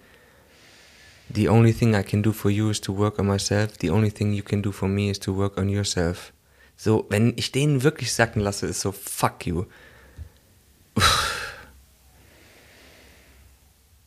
[1.34, 3.74] The only thing I can do for you is to work on myself.
[3.80, 6.34] The only thing you can do for me is to work on yourself.
[6.76, 9.66] So, wenn ich den wirklich sacken lasse, ist so, fuck you.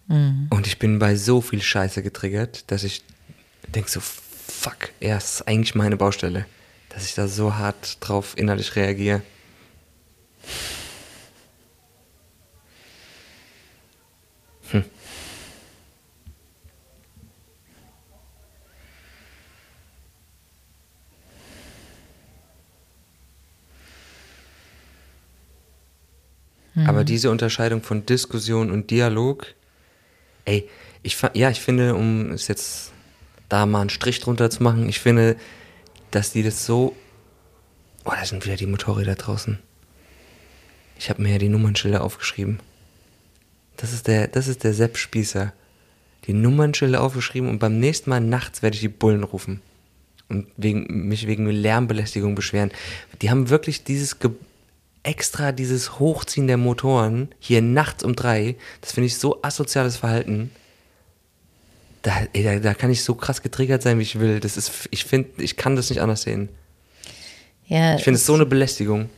[0.09, 3.03] Und ich bin bei so viel Scheiße getriggert, dass ich
[3.75, 4.01] denke so,
[4.62, 6.46] fuck, er ist eigentlich meine Baustelle.
[6.90, 9.22] Dass ich da so hart drauf innerlich reagiere.
[26.87, 29.46] Aber diese Unterscheidung von Diskussion und Dialog,
[30.46, 30.68] ey,
[31.03, 32.92] ich ja, ich finde, um es jetzt
[33.53, 35.37] da mal einen Strich drunter zu machen, ich finde,
[36.11, 36.97] dass die das so.
[38.05, 39.59] Oh, da sind wieder die Motorräder draußen.
[40.99, 42.61] Ich habe mir ja die Nummernschilder aufgeschrieben.
[43.77, 45.53] Das ist der, das ist der Sepp Spießer.
[46.27, 49.61] Die Nummernschilder aufgeschrieben und beim nächsten Mal nachts werde ich die Bullen rufen
[50.29, 52.71] und wegen, mich wegen Lärmbelästigung beschweren.
[53.21, 54.31] Die haben wirklich dieses Ge
[55.05, 58.55] extra dieses Hochziehen der Motoren hier nachts um drei.
[58.81, 60.53] Das finde ich so asoziales Verhalten.
[62.03, 64.41] Da, ey, da, da kann ich so krass getriggert sein, wie ich will.
[64.41, 66.49] Das ist, ich finde, ich kann das nicht anders sehen.
[67.67, 69.09] Ja, Ich finde es so eine Belästigung.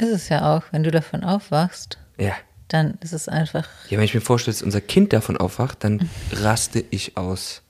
[0.00, 2.34] ist es ja auch, wenn du davon aufwachst, Ja.
[2.68, 6.08] dann ist es einfach, Ja, wenn ich mir vorstelle, dass unser Kind davon aufwacht, dann
[6.32, 7.62] raste ich aus.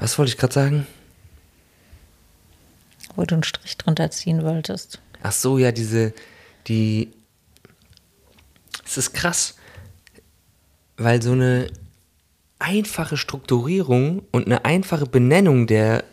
[0.00, 0.86] Was wollte ich gerade sagen?
[3.16, 5.00] wo du einen Strich drunter ziehen wolltest.
[5.24, 6.12] Ach so, ja, diese,
[6.68, 7.10] die,
[8.98, 9.56] ist krass,
[10.96, 11.68] weil so eine,
[12.58, 16.04] einfache Strukturierung und eine einfache Benennung der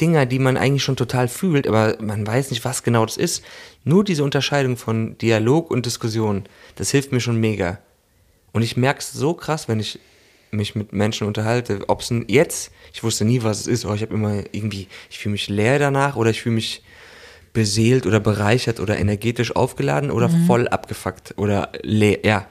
[0.00, 3.44] Dinger, die man eigentlich schon total fühlt, aber man weiß nicht, was genau das ist.
[3.84, 6.44] Nur diese Unterscheidung von Dialog und Diskussion,
[6.76, 7.78] das hilft mir schon mega.
[8.52, 9.98] Und ich merke es so krass, wenn ich
[10.50, 14.02] mich mit Menschen unterhalte, ob es jetzt, ich wusste nie, was es ist, aber ich
[14.02, 16.82] habe immer irgendwie, ich fühle mich leer danach oder ich fühle mich
[17.52, 20.46] beseelt oder bereichert oder energetisch aufgeladen oder mhm.
[20.46, 22.46] voll abgefuckt oder leer, ja,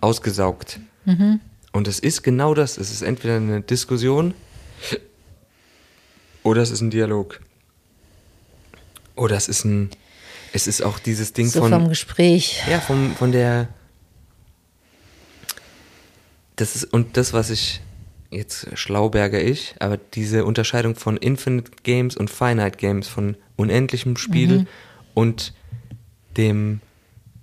[0.00, 0.80] ausgesaugt.
[1.04, 1.40] Mhm.
[1.72, 2.76] Und es ist genau das.
[2.76, 4.34] Es ist entweder eine Diskussion
[6.42, 7.40] oder es ist ein Dialog.
[9.14, 9.90] Oder es ist ein,
[10.52, 11.70] es ist auch dieses Ding so von.
[11.70, 12.62] vom Gespräch.
[12.70, 13.68] Ja, vom, von der.
[16.56, 17.80] Das ist, und das, was ich,
[18.30, 24.60] jetzt Schlauberger ich, aber diese Unterscheidung von Infinite Games und Finite Games, von unendlichem Spiel
[24.60, 24.66] mhm.
[25.14, 25.54] und
[26.36, 26.80] dem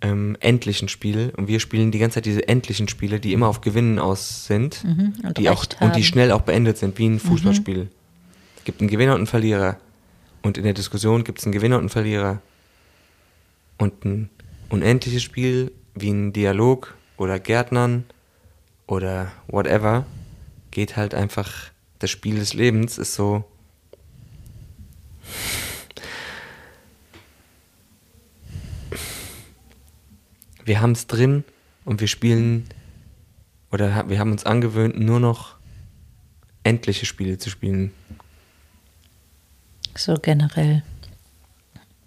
[0.02, 1.34] ähm, endlichen Spiel.
[1.36, 4.84] Und wir spielen die ganze Zeit diese endlichen Spiele, die immer auf Gewinnen aus sind.
[4.84, 5.14] Mhm.
[5.24, 7.20] Und, die auch, und die schnell auch beendet sind, wie ein mhm.
[7.20, 7.86] Fußballspiel.
[7.86, 7.90] Mhm.
[8.58, 9.78] Es gibt einen Gewinner und einen Verlierer.
[10.42, 12.42] Und in der Diskussion gibt es einen Gewinner und einen Verlierer.
[13.78, 14.30] Und ein
[14.70, 18.06] unendliches Spiel, wie ein Dialog oder Gärtnern
[18.88, 20.06] oder whatever,
[20.72, 23.44] geht halt einfach, das Spiel des Lebens ist so.
[30.70, 31.46] Wir haben es drin
[31.84, 32.70] und wir spielen,
[33.72, 35.56] oder wir haben uns angewöhnt, nur noch
[36.62, 37.92] endliche Spiele zu spielen.
[39.96, 40.84] So generell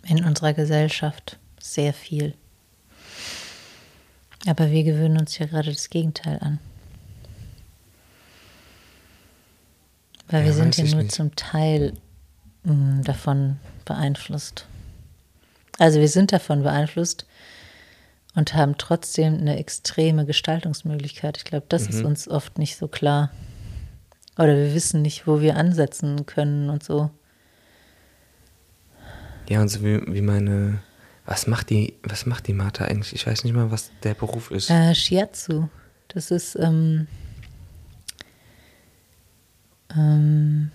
[0.05, 2.35] in unserer Gesellschaft sehr viel.
[4.47, 6.61] Aber wir gewöhnen uns ja gerade das Gegenteil an.
[10.29, 11.11] Weil ja, wir sind ja nur nicht.
[11.11, 11.95] zum Teil
[12.63, 14.69] mh, mm, davon beeinflusst.
[15.81, 17.27] Also wir sind davon beeinflusst
[18.35, 21.37] und haben trotzdem eine extreme Gestaltungsmöglichkeit.
[21.37, 21.91] Ich glaube, das mhm.
[21.91, 23.31] ist uns oft nicht so klar.
[24.39, 27.11] Oder wir wissen nicht, wo wir ansetzen können und so.
[29.49, 30.81] Ja, und so wie, wie meine.
[31.25, 33.15] Was macht die, was macht die Martha eigentlich?
[33.15, 34.71] Ich weiß nicht mal, was der Beruf ist.
[34.71, 35.69] Äh, Shiatsu.
[36.09, 37.07] Das ist ähm,
[39.95, 40.73] ähm,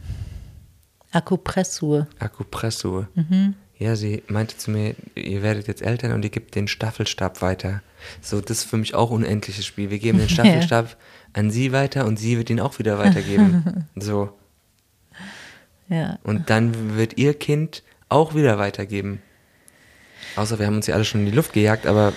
[1.11, 2.07] Akupressur.
[2.19, 3.09] Akupressur.
[3.15, 3.55] Mhm.
[3.79, 7.83] Ja, sie meinte zu mir, ihr werdet jetzt Eltern und ihr gebt den Staffelstab weiter.
[8.21, 9.91] So, das ist für mich auch unendliches Spiel.
[9.91, 10.95] Wir geben den Staffelstab ja.
[11.33, 13.85] an sie weiter und sie wird ihn auch wieder weitergeben.
[13.95, 14.31] so.
[15.89, 16.17] Ja.
[16.23, 19.21] Und dann wird ihr Kind auch wieder weitergeben.
[20.35, 22.13] Außer wir haben uns ja alle schon in die Luft gejagt, aber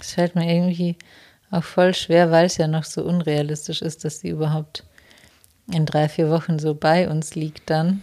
[0.00, 0.96] Es fällt mir irgendwie
[1.50, 4.84] auch voll schwer, weil es ja noch so unrealistisch ist, dass sie überhaupt
[5.72, 8.02] in drei, vier Wochen so bei uns liegt dann.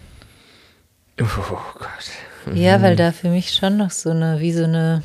[1.21, 1.25] Oh
[1.75, 2.11] Gott.
[2.45, 2.57] Mhm.
[2.57, 5.01] Ja, weil da für mich schon noch so eine, wie so eine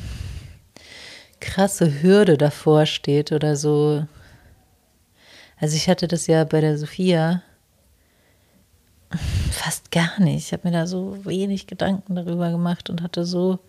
[1.39, 4.05] krasse Hürde davor steht oder so.
[5.59, 7.41] Also ich hatte das ja bei der Sophia
[9.51, 10.47] fast gar nicht.
[10.47, 13.59] Ich habe mir da so wenig Gedanken darüber gemacht und hatte so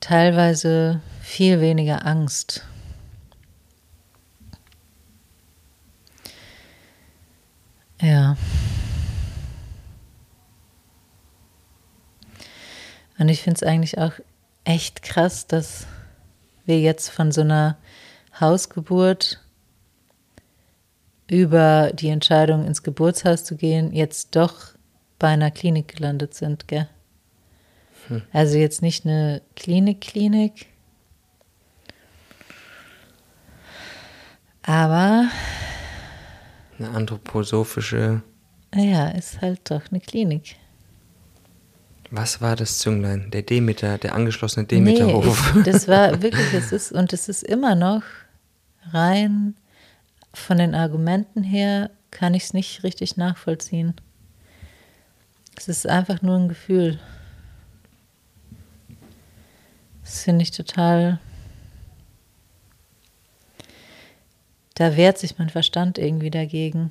[0.00, 2.66] teilweise viel weniger Angst.
[8.04, 8.36] Ja.
[13.18, 14.12] Und ich finde es eigentlich auch
[14.64, 15.86] echt krass, dass
[16.66, 17.78] wir jetzt von so einer
[18.38, 19.40] Hausgeburt
[21.30, 24.74] über die Entscheidung ins Geburtshaus zu gehen, jetzt doch
[25.18, 26.88] bei einer Klinik gelandet sind, gell?
[28.08, 28.22] Hm.
[28.34, 30.66] Also jetzt nicht eine Klinik-Klinik,
[34.62, 35.30] aber
[36.78, 38.22] eine anthroposophische.
[38.74, 40.56] Ja, ist halt doch eine Klinik.
[42.10, 43.30] Was war das Zünglein?
[43.30, 45.54] Der Demeter, der angeschlossene Demeterhof.
[45.54, 48.02] Nee, das war wirklich, es ist, und es ist immer noch
[48.92, 49.56] rein
[50.32, 53.94] von den Argumenten her, kann ich es nicht richtig nachvollziehen.
[55.56, 57.00] Es ist einfach nur ein Gefühl.
[60.02, 61.18] Das finde ich total.
[64.74, 66.90] Da wehrt sich mein Verstand irgendwie dagegen.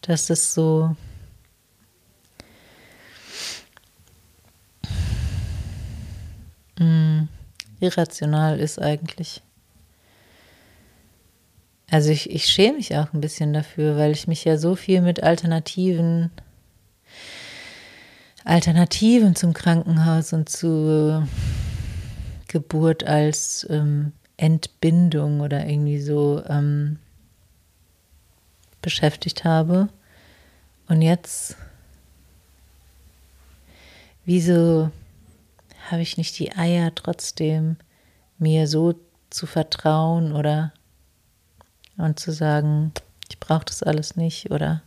[0.00, 0.96] Dass das so.
[6.78, 7.28] Mh, mm,
[7.80, 9.42] irrational ist eigentlich.
[11.90, 15.02] Also ich, ich schäme mich auch ein bisschen dafür, weil ich mich ja so viel
[15.02, 16.30] mit Alternativen
[18.44, 21.26] Alternativen zum Krankenhaus und zu
[22.48, 26.98] Geburt als ähm, Entbindung oder irgendwie so ähm,
[28.80, 29.88] beschäftigt habe.
[30.88, 31.56] Und jetzt
[34.24, 34.90] wieso
[35.90, 37.76] habe ich nicht die Eier trotzdem,
[38.38, 38.94] mir so
[39.30, 40.72] zu vertrauen oder
[41.96, 42.92] und zu sagen,
[43.28, 44.82] ich brauche das alles nicht oder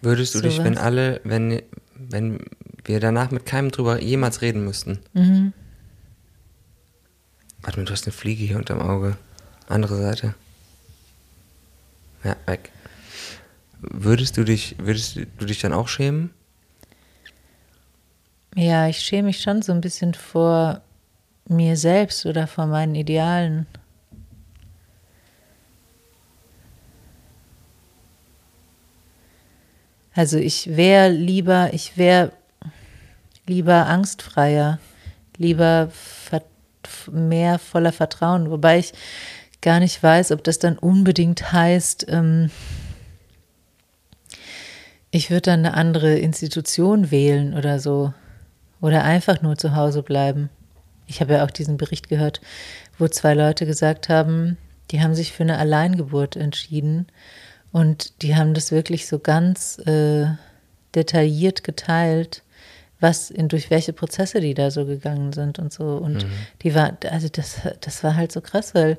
[0.00, 0.64] Würdest du dich, sowas.
[0.64, 1.62] wenn alle, wenn,
[1.94, 2.40] wenn
[2.84, 4.98] wir danach mit keinem drüber jemals reden müssten?
[5.12, 5.52] Mhm.
[7.62, 9.16] Warte du hast eine Fliege hier unterm Auge.
[9.68, 10.34] Andere Seite.
[12.24, 12.70] Ja, weg.
[13.80, 16.30] Würdest du dich, würdest du dich dann auch schämen?
[18.54, 20.82] Ja, ich schäme mich schon so ein bisschen vor
[21.48, 23.66] mir selbst oder vor meinen Idealen.
[30.14, 32.32] Also ich wäre lieber, ich wäre
[33.46, 34.78] lieber angstfreier,
[35.38, 36.42] lieber ver
[37.10, 38.92] mehr voller Vertrauen, wobei ich
[39.60, 42.50] gar nicht weiß, ob das dann unbedingt heißt, ähm,
[45.10, 48.14] ich würde dann eine andere Institution wählen oder so.
[48.80, 50.48] Oder einfach nur zu Hause bleiben.
[51.06, 52.40] Ich habe ja auch diesen Bericht gehört,
[52.98, 54.56] wo zwei Leute gesagt haben,
[54.90, 57.06] die haben sich für eine Alleingeburt entschieden
[57.70, 60.26] und die haben das wirklich so ganz äh,
[60.94, 62.42] detailliert geteilt,
[63.02, 65.96] was in durch welche Prozesse die da so gegangen sind und so.
[65.96, 66.24] Und
[66.62, 68.98] die war, also das, das war halt so krass, weil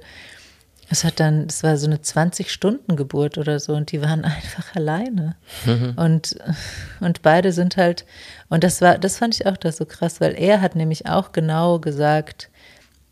[0.90, 5.36] es hat dann, es war so eine 20-Stunden-Geburt oder so und die waren einfach alleine.
[5.96, 6.36] Und,
[7.00, 8.06] und beide sind halt,
[8.50, 11.32] und das war, das fand ich auch das so krass, weil er hat nämlich auch
[11.32, 12.50] genau gesagt,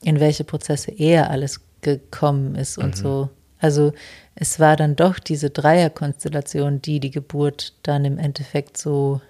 [0.03, 3.29] in welche Prozesse er alles gekommen ist und so.
[3.59, 3.93] Also
[4.35, 9.21] es war dann doch diese Dreierkonstellation, die die Geburt dann im Endeffekt so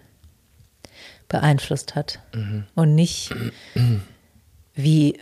[1.32, 2.20] beeinflusst hat.
[2.76, 3.34] Und nicht
[4.76, 5.18] wie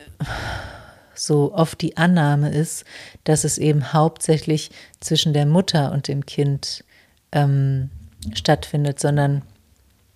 [1.14, 2.84] so oft die Annahme ist,
[3.24, 6.84] dass es eben hauptsächlich zwischen der Mutter und dem Kind
[7.32, 7.89] ähm,
[8.34, 9.43] stattfindet, sondern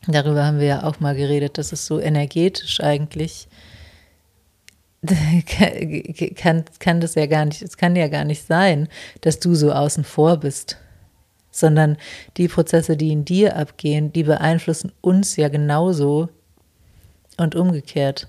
[0.07, 3.47] darüber haben wir ja auch mal geredet, dass es so energetisch eigentlich
[6.37, 8.87] kann, kann das ja gar nicht, es kann ja gar nicht sein,
[9.21, 10.77] dass du so außen vor bist,
[11.55, 11.97] sondern
[12.37, 16.29] die Prozesse, die in dir abgehen, die beeinflussen uns ja genauso
[17.37, 18.27] und umgekehrt.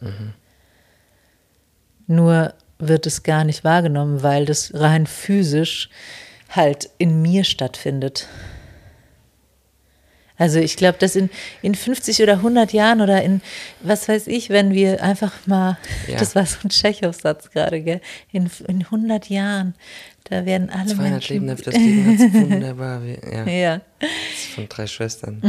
[2.07, 5.89] Nur wird es gar nicht wahrgenommen, weil das rein physisch
[6.51, 8.29] halt in mir stattfindet.
[10.37, 11.31] Also ich glaube, dass in,
[11.63, 13.41] in 50 oder 100 Jahren oder in,
[13.83, 16.19] was weiß ich, wenn wir einfach mal, Ja.
[16.19, 18.01] das war so ein Tschechow-Satz gerade, gell,
[18.33, 19.75] in, in 100 Jahren,
[20.25, 21.33] da werden alle 200 Menschen...
[21.35, 23.03] Leben, das Leben wunderbar.
[23.33, 25.43] Ja, Ja, das ist von drei Schwestern.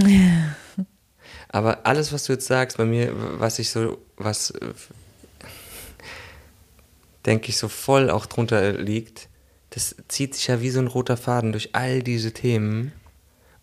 [1.50, 4.54] Aber alles, was du jetzt sagst, bei mir, was ich so, was
[7.26, 9.30] denke ich so voll auch drunter liegt,
[9.72, 12.92] das zieht sich ja wie so ein roter Faden durch all diese Themen.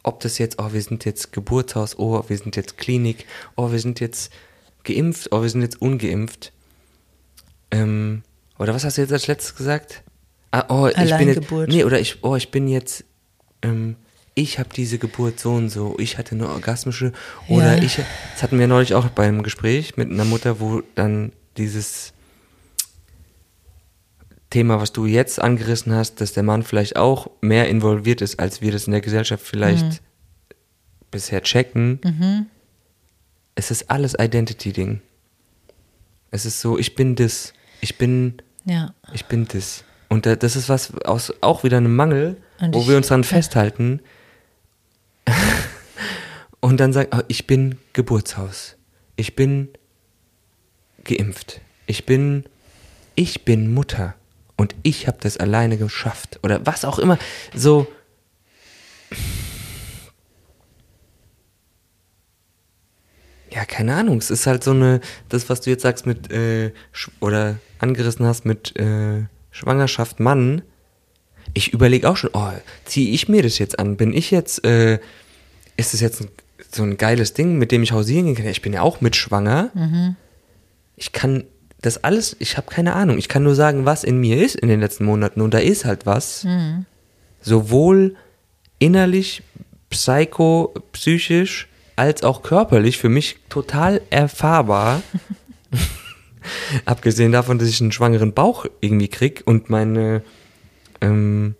[0.02, 3.78] Ob das jetzt, oh, wir sind jetzt Geburtshaus, oh, wir sind jetzt Klinik, oh, wir
[3.78, 4.32] sind jetzt
[4.84, 6.52] geimpft, oh, wir sind jetzt ungeimpft.
[7.70, 8.22] Ähm,
[8.58, 10.02] oder was hast du jetzt als letztes gesagt?
[10.52, 13.04] Ah, oh, ich bin jetzt, nee, oder ich, oh, ich bin jetzt,
[13.62, 13.96] ähm,
[14.34, 17.12] ich habe diese Geburt so und so, ich hatte eine orgasmische,
[17.48, 17.82] oder Ja.
[17.82, 22.12] ich, das hatten wir neulich auch bei einem Gespräch mit einer Mutter, wo dann dieses
[24.50, 28.60] Thema, was du jetzt angerissen hast, dass der Mann vielleicht auch mehr involviert ist, als
[28.60, 30.02] wir das in der Gesellschaft vielleicht
[31.10, 32.48] bisher checken.
[33.54, 35.00] Es ist alles Identity-Ding.
[36.30, 38.94] Es ist so, ich bin das, ich bin, ja.
[39.14, 39.84] ich bin das.
[40.12, 43.24] Und da- das ist was aus auch wieder einem Mangel, Und wo wir uns dran
[43.36, 44.00] festhalten.
[46.60, 48.76] und dann sagen, oh, ich bin Geburtshaus.
[49.16, 49.68] Ich bin
[51.04, 51.62] geimpft.
[51.86, 52.44] Ich bin,
[53.14, 54.14] ich bin Mutter.
[54.56, 56.38] Und ich habe das alleine geschafft.
[56.42, 57.18] Oder was auch immer.
[57.54, 57.86] So.
[63.50, 64.18] Ja, keine Ahnung.
[64.18, 66.72] Es ist halt so eine, das, was du jetzt sagst mit, äh,
[67.20, 70.62] oder angerissen hast mit äh, Schwangerschaft Mann.
[71.54, 72.50] Ich überlege auch schon, oh,
[72.84, 73.96] ziehe ich mir das jetzt an?
[73.96, 74.98] Bin ich jetzt, äh,
[75.76, 76.28] ist das jetzt ein,
[76.72, 78.46] so ein geiles Ding, mit dem ich hausieren gehen kann?
[78.46, 79.70] Ich bin ja auch mit schwanger.
[80.96, 81.44] Ich kann
[81.80, 83.18] das alles, ich habe keine Ahnung.
[83.18, 85.40] Ich kann nur sagen, was in mir ist in den letzten Monaten.
[85.40, 86.46] Und da ist halt was.
[87.40, 88.16] Sowohl
[88.78, 89.42] innerlich,
[89.90, 95.02] psycho, psychisch, als auch körperlich für mich total erfahrbar.
[96.84, 100.22] Abgesehen davon, dass ich einen schwangeren Bauch irgendwie krieg und meine,
[101.00, 101.54] ähm,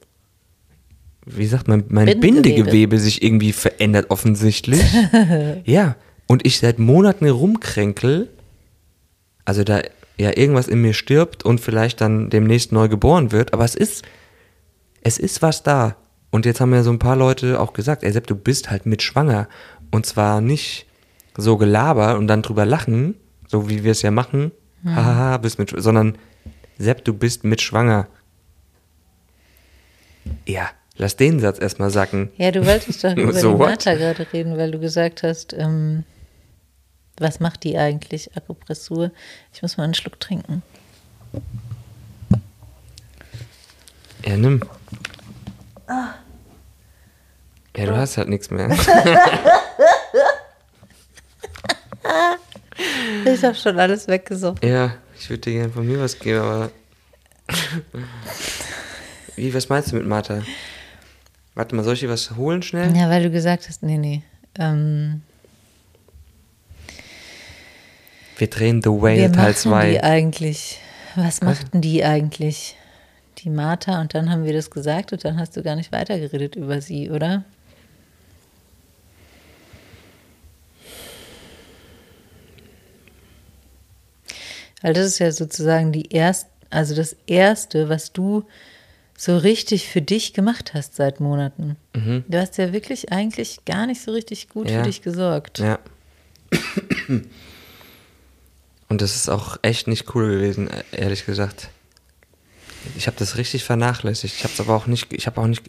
[1.26, 2.42] wie sagt man, mein Bindegewebe.
[2.42, 4.82] Bindegewebe sich irgendwie verändert offensichtlich.
[5.64, 8.28] ja, und ich seit Monaten rumkränkel,
[9.44, 9.82] also da
[10.18, 14.04] ja irgendwas in mir stirbt und vielleicht dann demnächst neu geboren wird, aber es ist,
[15.02, 15.96] es ist was da.
[16.30, 18.86] Und jetzt haben ja so ein paar Leute auch gesagt, ey Sepp, du bist halt
[18.86, 19.48] mit schwanger.
[19.90, 20.86] Und zwar nicht
[21.36, 23.14] so Gelaber und dann drüber lachen,
[23.46, 24.52] so wie wir es ja machen,
[24.84, 26.18] haha, bist mit, sondern
[26.78, 28.08] Sepp, du bist mit schwanger.
[30.46, 32.30] Ja, lass den Satz erstmal sacken.
[32.36, 33.56] Ja, du wolltest doch über So?
[33.56, 36.04] Martha gerade reden, weil du gesagt hast, ähm,
[37.18, 39.10] was macht die eigentlich, Akupressur?
[39.52, 40.62] Ich muss mal einen Schluck trinken.
[44.24, 44.62] Ja, nimm.
[47.76, 48.68] Ja, du hast halt nichts mehr.
[53.24, 54.64] Ich habe schon alles weggesucht.
[54.64, 56.70] Ja, ich würde dir gerne von mir was geben, aber.
[59.36, 60.42] Wie, was meinst du mit Martha?
[61.54, 62.94] Warte mal, soll ich dir was holen schnell?
[62.96, 64.22] Ja, weil du gesagt hast, nee, nee.
[64.58, 65.22] Ähm,
[68.38, 69.90] Wir drehen The wir Whale Teil machen 2.
[69.90, 70.78] die eigentlich.
[71.14, 72.76] Was machten die eigentlich?
[73.38, 76.56] Die Martha und dann haben wir das gesagt und dann hast du gar nicht weitergeredet
[76.56, 77.44] über sie, oder?
[84.82, 88.44] Weil das ist ja sozusagen die erst, also das erste, was du
[89.16, 91.76] so richtig für dich gemacht hast seit Monaten.
[91.92, 94.78] Du hast ja wirklich eigentlich gar nicht so richtig gut Ja.
[94.78, 95.58] für dich gesorgt.
[95.60, 95.78] Ja.
[98.88, 101.68] Und das ist auch echt nicht cool gewesen, ehrlich gesagt.
[102.96, 104.34] Ich habe das richtig vernachlässigt.
[104.36, 105.62] Ich habe aber auch nicht, ich habe auch nicht,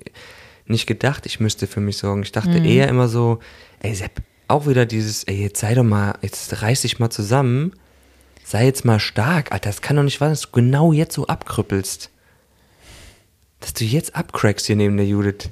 [0.66, 2.24] nicht gedacht, ich müsste für mich sorgen.
[2.24, 3.40] Ich dachte eher immer so,
[3.82, 7.74] ey Sepp, auch wieder dieses, ey, jetzt sei doch mal, jetzt reiß dich mal zusammen,
[8.44, 9.70] sei jetzt mal stark, Alter.
[9.70, 12.10] Das kann doch nicht wahr sein, dass du genau jetzt so abkrüppelst.
[13.60, 15.50] Dass du jetzt abcrackst hier neben der Judith.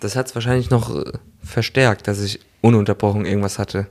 [0.00, 1.12] Das hat es wahrscheinlich noch äh,
[1.42, 3.88] verstärkt, dass ich ununterbrochen irgendwas hatte.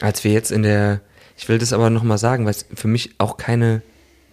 [0.00, 1.00] Als wir jetzt in der,
[1.36, 3.82] ich will das aber nochmal sagen, weil es für mich auch keine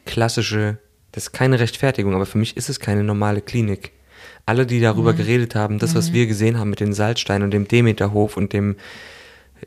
[0.06, 0.80] klassische,
[1.12, 3.92] das ist keine Rechtfertigung, aber für mich ist es keine normale Klinik.
[4.46, 7.68] Alle, die darüber geredet haben, das, was wir gesehen haben mit den Salzsteinen und dem
[7.68, 8.78] Demeterhof und dem,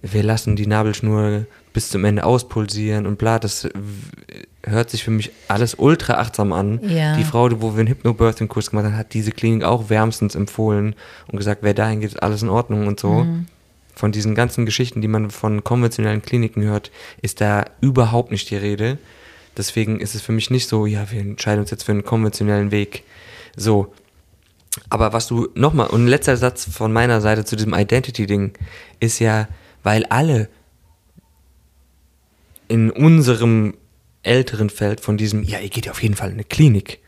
[0.01, 3.69] wir lassen die Nabelschnur bis zum Ende auspulsieren und bla, das
[4.65, 6.81] hört sich für mich alles ultra achtsam an.
[6.89, 7.17] Ja.
[7.17, 10.95] Die Frau, wo wir einen Hypnobirthing-Kurs gemacht haben, hat diese Klinik auch wärmstens empfohlen
[11.29, 13.27] und gesagt, wer dahin geht, ist alles in Ordnung und so.
[13.95, 16.91] Von diesen ganzen Geschichten, die man von konventionellen Kliniken hört,
[17.21, 18.99] ist da überhaupt nicht die Rede.
[19.57, 22.71] Deswegen ist es für mich nicht so, ja, wir entscheiden uns jetzt für einen konventionellen
[22.71, 23.05] Weg.
[23.57, 23.93] So.
[24.89, 28.53] Aber was du nochmal, und ein letzter Satz von meiner Seite zu diesem Identity-Ding
[29.01, 29.49] ist ja,
[29.83, 30.49] weil alle
[32.69, 33.75] in unserem
[34.23, 37.01] älteren Feld von diesem, ja, ihr geht ja auf jeden Fall in eine Klinik.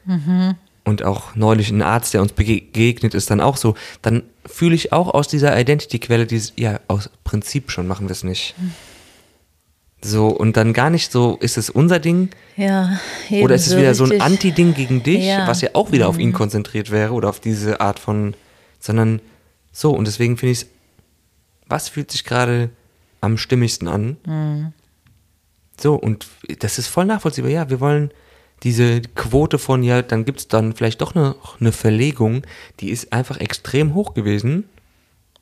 [0.85, 4.93] Und auch neulich ein Arzt, der uns begegnet ist, dann auch so, dann fühle ich
[4.93, 8.55] auch aus dieser Identity-Quelle dieses, ja, aus Prinzip schon machen wir es nicht.
[10.07, 12.29] So, und dann gar nicht so, ist es unser Ding?
[12.59, 13.01] Ja,
[13.31, 14.27] Oder ist es wieder so ein richtig.
[14.27, 15.45] Anti-Ding gegen dich, Ja.
[15.45, 15.49] Mhm.
[15.49, 18.35] was ja auch wieder auf ihn konzentriert wäre oder auf diese Art von,
[18.81, 19.21] sondern
[19.73, 20.67] so, und deswegen finde ich es,
[21.67, 22.69] was fühlt sich gerade
[23.23, 24.19] am stimmigsten an?
[24.27, 24.73] Mhm.
[25.81, 26.27] So, und
[26.59, 27.51] das ist voll nachvollziehbar.
[27.51, 28.11] Ja, wir wollen
[28.63, 32.43] diese Quote von, ja, dann gibt es dann vielleicht doch eine, eine Verlegung,
[32.81, 34.65] die ist einfach extrem hoch gewesen.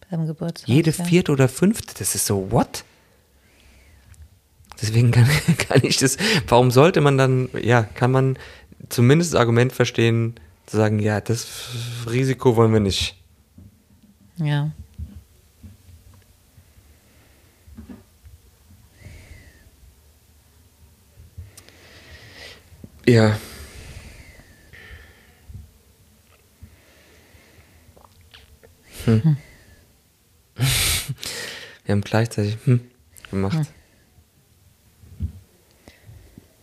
[0.08, 0.68] beim Geburtstag.
[0.68, 1.04] Jede ja.
[1.04, 2.84] vierte oder fünfte, das ist so, what?
[4.82, 5.26] Deswegen kann,
[5.58, 6.16] kann ich das,
[6.48, 8.38] warum sollte man dann, ja, kann man
[8.88, 10.34] zumindest das Argument verstehen,
[10.66, 11.46] zu sagen, ja, das
[12.10, 13.16] Risiko wollen wir nicht.
[14.36, 14.72] Ja.
[23.06, 23.38] Ja.
[29.04, 29.36] Hm.
[31.84, 32.80] Wir haben gleichzeitig hm
[33.32, 33.66] gemacht.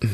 [0.01, 0.07] Ich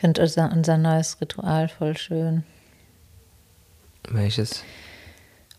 [0.00, 2.44] finde unser, unser neues Ritual voll schön.
[4.08, 4.62] Welches?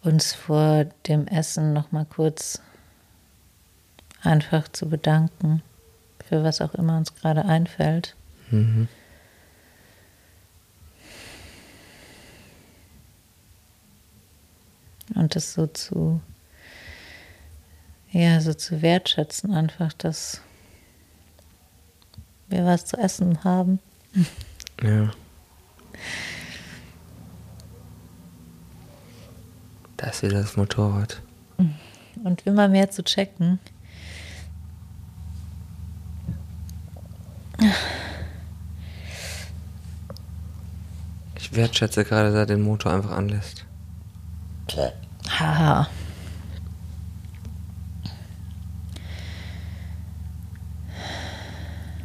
[0.06, 2.62] Uns vor dem Essen noch mal kurz
[4.22, 5.62] einfach zu bedanken
[6.28, 8.16] für was auch immer uns gerade einfällt.
[15.16, 16.22] Und das so zu,
[18.12, 20.42] ja, so zu wertschätzen, einfach, dass
[22.48, 23.80] wir was zu essen haben.
[24.82, 25.12] Ja.
[30.06, 31.20] Da ist wieder das Motorrad.
[32.24, 33.58] Und immer mehr zu checken.
[41.40, 43.66] Ich wertschätze gerade, dass er den Motor einfach anlässt.
[45.28, 45.88] Haha.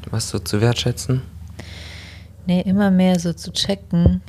[0.06, 1.20] Was so zu wertschätzen?
[2.46, 4.22] Nee, immer mehr so zu checken.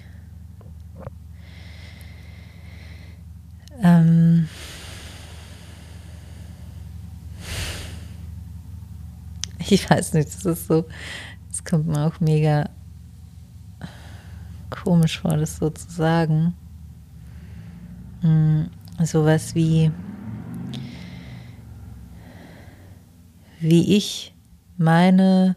[3.81, 4.47] Ähm.
[9.69, 10.85] Ich weiß nicht, das ist so,
[11.49, 12.69] es kommt mir auch mega
[14.69, 16.53] komisch vor, das so zu sagen.
[18.21, 18.69] Hm,
[19.03, 19.91] sowas wie,
[23.59, 24.33] wie ich
[24.77, 25.55] meine,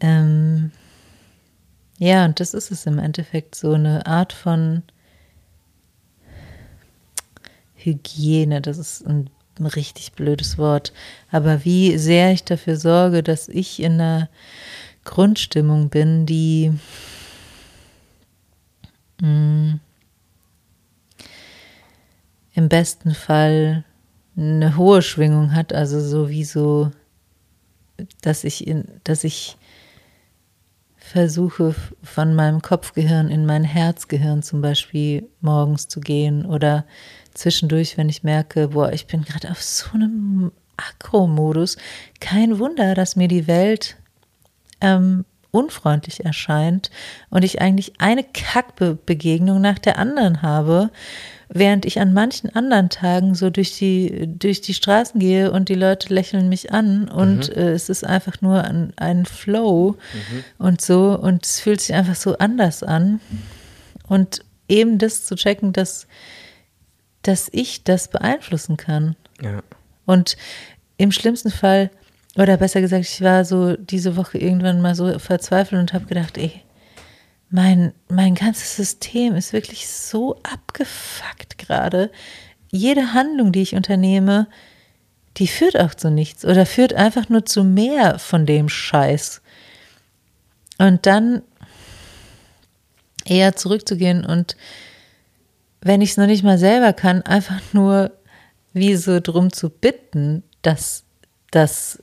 [0.00, 0.70] ähm,
[1.98, 4.82] ja, und das ist es im Endeffekt, so eine Art von
[7.84, 9.30] Hygiene, das ist ein,
[9.76, 10.92] richtig blödes Wort,
[11.30, 14.28] aber wie sehr ich dafür sorge, dass ich in einer
[15.04, 16.72] Grundstimmung bin, die
[19.20, 19.78] mh,
[22.54, 23.84] im besten Fall
[24.36, 26.90] eine hohe Schwingung hat, also so wie so,
[28.22, 29.56] dass ich in, dass ich
[30.96, 36.86] versuche von meinem Kopfgehirn in mein Herzgehirn zum Beispiel morgens zu gehen oder
[37.34, 41.76] zwischendurch, wenn ich merke, boah, ich bin gerade auf so einem Akro-Modus.
[42.20, 43.96] Kein Wunder, dass mir die Welt
[44.80, 46.90] ähm, unfreundlich erscheint
[47.30, 50.90] und ich eigentlich eine Kackbegegnung nach der anderen habe,
[51.50, 55.74] während ich an manchen anderen Tagen so durch die, durch die Straßen gehe und die
[55.74, 57.54] Leute lächeln mich an und mhm.
[57.54, 60.44] äh, es ist einfach nur ein, ein Flow mhm.
[60.58, 63.20] und so und es fühlt sich einfach so anders an.
[64.08, 66.06] Und eben das zu checken, dass,
[67.22, 69.16] dass ich das beeinflussen kann.
[69.40, 69.62] Ja.
[70.06, 70.36] Und
[70.96, 71.90] im schlimmsten Fall,
[72.36, 76.38] oder besser gesagt, ich war so diese Woche irgendwann mal so verzweifelt und habe gedacht,
[76.38, 76.62] ey,
[77.50, 82.10] mein, mein ganzes System ist wirklich so abgefuckt gerade.
[82.70, 84.48] Jede Handlung, die ich unternehme,
[85.36, 89.42] die führt auch zu nichts oder führt einfach nur zu mehr von dem Scheiß.
[90.78, 91.42] Und dann
[93.24, 94.56] eher zurückzugehen und
[95.82, 98.12] wenn ich es noch nicht mal selber kann, einfach nur
[98.72, 101.04] wie so drum zu bitten, dass,
[101.50, 102.02] dass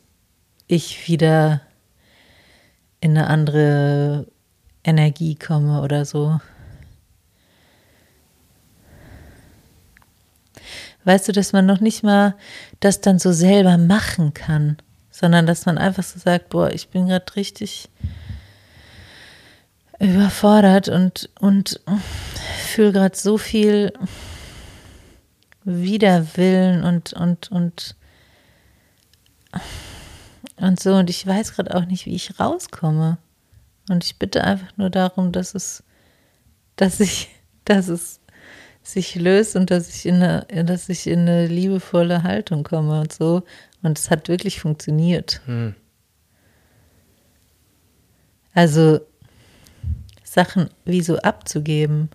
[0.68, 1.62] ich wieder
[3.02, 4.28] in eine andere
[4.84, 6.40] Energie komme oder so.
[11.06, 12.36] Weißt du, dass man noch nicht mal
[12.82, 14.78] das dann so selber machen kann,
[15.10, 17.90] sondern dass man einfach so sagt, boah, ich bin gerade richtig
[20.00, 21.82] überfordert und, und
[22.68, 23.91] fühle gerade so viel
[25.64, 27.95] Widerwillen und, und, und,
[30.56, 30.95] und so.
[30.95, 33.18] Und ich weiß gerade auch nicht, wie ich rauskomme.
[33.89, 35.84] Und ich bitte einfach nur darum, dass es,
[36.76, 37.30] dass ich,
[37.66, 38.22] dass es
[38.82, 43.12] sich löst und dass ich in eine, dass ich in eine liebevolle Haltung komme und
[43.12, 43.43] so.
[43.82, 45.41] Und es hat wirklich funktioniert.
[45.45, 45.76] Hm.
[48.54, 49.02] Also
[50.30, 52.10] Sachen wie so abzugeben.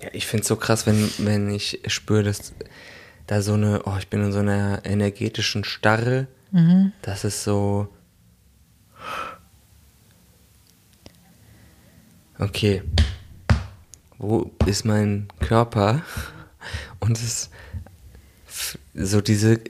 [0.00, 2.54] Ja, ich finde es so krass, wenn, wenn ich spüre, dass
[3.26, 6.28] da so eine, oh, ich bin in so einer energetischen Starre.
[6.52, 6.92] Mhm.
[7.02, 7.88] Das ist so.
[12.38, 12.82] Okay.
[14.18, 16.02] Wo ist mein Körper?
[17.00, 17.50] Und es
[18.94, 19.60] so diese.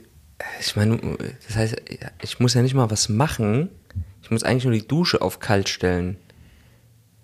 [0.59, 1.17] Ich meine,
[1.47, 1.75] das heißt,
[2.21, 3.69] ich muss ja nicht mal was machen.
[4.21, 6.17] Ich muss eigentlich nur die Dusche auf kalt stellen.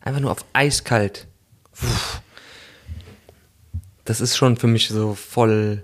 [0.02, 1.28] Einfach nur auf eiskalt.
[1.74, 1.88] Puh
[4.10, 5.84] das ist schon für mich so voll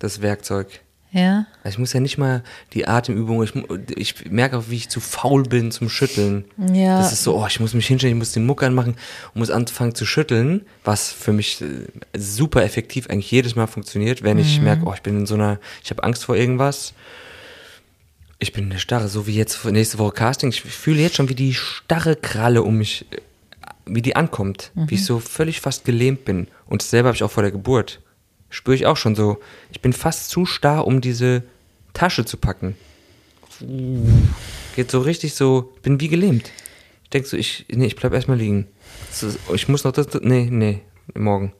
[0.00, 0.82] das Werkzeug.
[1.10, 1.46] Ja.
[1.62, 2.42] Also ich muss ja nicht mal
[2.74, 3.54] die Atemübung, ich,
[3.96, 6.44] ich merke auch, wie ich zu faul bin zum Schütteln.
[6.72, 6.98] Ja.
[6.98, 8.94] Das ist so, oh, ich muss mich hinstellen, ich muss den Muck anmachen
[9.32, 11.86] und muss anfangen zu schütteln, was für mich äh,
[12.16, 14.64] super effektiv eigentlich jedes Mal funktioniert, wenn ich mhm.
[14.64, 16.92] merke, oh, ich bin in so einer, ich habe Angst vor irgendwas.
[18.40, 20.50] Ich bin in der Starre, so wie jetzt nächste Woche Casting.
[20.50, 23.16] Ich fühle jetzt schon, wie die starre Kralle um mich äh,
[23.90, 24.90] wie die ankommt, mhm.
[24.90, 26.48] wie ich so völlig fast gelähmt bin.
[26.66, 28.00] Und dasselbe habe ich auch vor der Geburt.
[28.50, 29.38] Spüre ich auch schon so.
[29.70, 31.42] Ich bin fast zu starr, um diese
[31.92, 32.76] Tasche zu packen.
[34.76, 36.50] Geht so richtig so, bin wie gelähmt.
[37.04, 38.68] Ich denke so, ich, nee, ich bleib erstmal liegen.
[39.54, 40.82] Ich muss noch das, nee, nee,
[41.14, 41.52] morgen.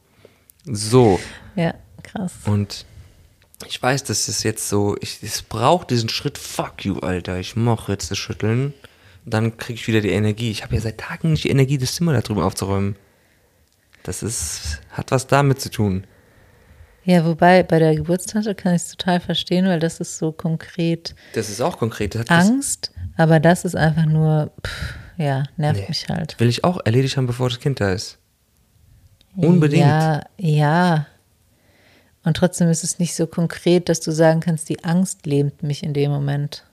[0.64, 1.18] So.
[1.56, 2.34] Ja, krass.
[2.44, 2.84] Und
[3.66, 7.56] ich weiß, dass es jetzt so, ich, es braucht diesen Schritt, fuck you, Alter, ich
[7.56, 8.74] mach jetzt das Schütteln.
[9.24, 10.50] Dann kriege ich wieder die Energie.
[10.50, 12.96] Ich habe ja seit Tagen nicht die Energie, das Zimmer da drüben aufzuräumen.
[14.04, 16.04] Das ist, hat was damit zu tun.
[17.08, 21.14] Ja, wobei bei der Geburtstante kann ich es total verstehen, weil das ist so konkret
[21.32, 22.14] Das ist auch konkret.
[22.14, 25.86] Das Angst, aber das ist einfach nur, pff, ja, nervt Nee.
[25.88, 26.32] mich halt.
[26.34, 28.18] Das will ich auch erledigt haben, bevor das Kind da ist.
[29.34, 29.86] Unbedingt.
[29.86, 31.06] Ja, ja.
[32.24, 35.82] Und trotzdem ist es nicht so konkret, dass du sagen kannst, die Angst lähmt mich
[35.82, 36.66] in dem Moment.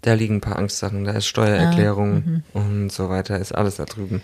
[0.00, 4.20] Da liegen ein paar Angstsachen, da ist Steuererklärung und so weiter, ist alles da drüben.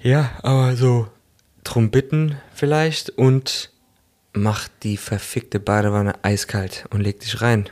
[0.00, 1.08] Ja, aber so
[1.68, 3.70] drum bitten vielleicht und
[4.32, 7.68] mach die verfickte Badewanne eiskalt und leg dich rein.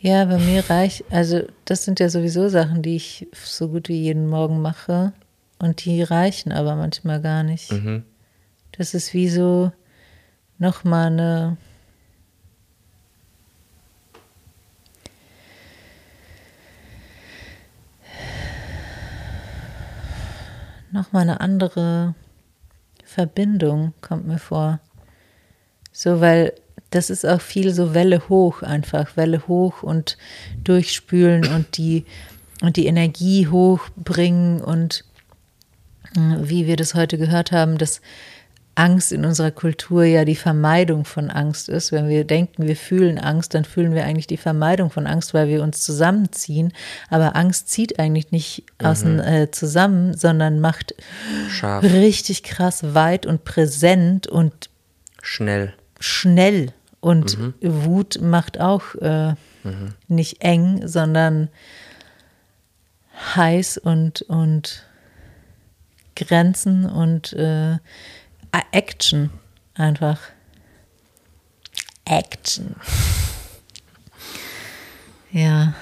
[0.00, 4.00] Ja, bei mir reicht, also das sind ja sowieso Sachen, die ich so gut wie
[4.00, 5.12] jeden Morgen mache
[5.58, 7.72] und die reichen aber manchmal gar nicht.
[7.72, 8.04] Mhm.
[8.72, 9.72] Das ist wie so
[10.58, 11.56] nochmal eine.
[20.92, 22.14] Nochmal eine andere
[23.14, 24.80] Verbindung, kommt mir vor.
[25.92, 26.52] So, weil
[26.90, 30.18] das ist auch viel so Welle hoch einfach, Welle hoch und
[30.64, 32.04] durchspülen und die,
[32.60, 35.04] und die Energie hochbringen und
[36.16, 38.00] äh, wie wir das heute gehört haben, dass
[38.76, 41.92] Angst in unserer Kultur ja die Vermeidung von Angst ist.
[41.92, 45.48] Wenn wir denken, wir fühlen Angst, dann fühlen wir eigentlich die Vermeidung von Angst, weil
[45.48, 46.72] wir uns zusammenziehen.
[47.08, 50.94] Aber Angst zieht eigentlich nicht außen, äh, zusammen, sondern macht
[51.48, 54.70] Scharf, richtig krass weit und präsent und
[55.22, 55.74] schnell.
[56.00, 56.72] schnell.
[57.00, 59.34] Und Wut macht auch äh,
[60.08, 61.48] nicht eng, sondern
[63.36, 64.84] heiß und, und
[66.16, 67.76] Grenzen und äh,
[68.72, 69.30] Action
[69.74, 70.20] einfach.
[72.04, 72.76] Action.
[75.32, 75.74] Ja.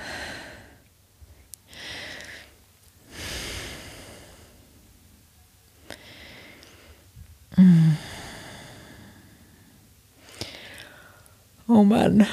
[11.69, 12.27] Oh Mann.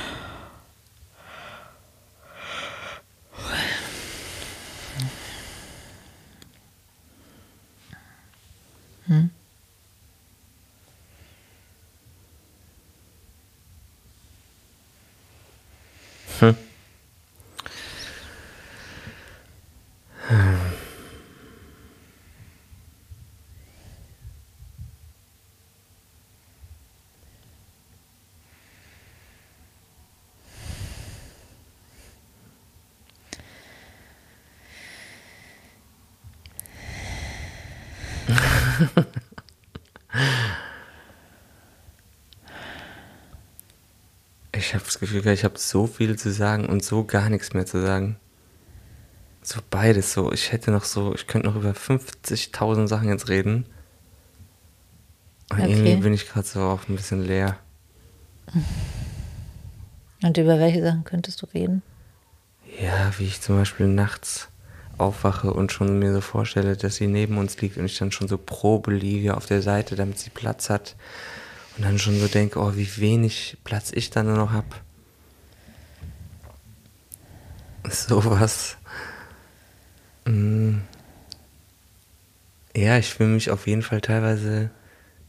[44.51, 47.65] Ich habe das Gefühl, ich habe so viel zu sagen und so gar nichts mehr
[47.65, 48.17] zu sagen.
[49.41, 50.31] So beides so.
[50.31, 53.65] Ich hätte noch so, ich könnte noch über 50.000 Sachen jetzt reden.
[55.51, 55.71] Und Okay.
[55.71, 57.57] irgendwie bin ich gerade so auch ein bisschen leer.
[60.21, 61.81] Und über welche Sachen könntest du reden?
[62.81, 64.49] Ja, wie ich zum Beispiel nachts
[64.97, 68.27] aufwache und schon mir so vorstelle, dass sie neben uns liegt und ich dann schon
[68.27, 70.95] so Probe liege auf der Seite, damit sie Platz hat.
[71.79, 74.67] Und dann schon so denke, oh, wie wenig Platz ich dann noch habe.
[77.89, 78.75] Sowas.
[80.25, 80.79] Mm.
[82.75, 84.71] Ja, ich fühle mich auf jeden Fall teilweise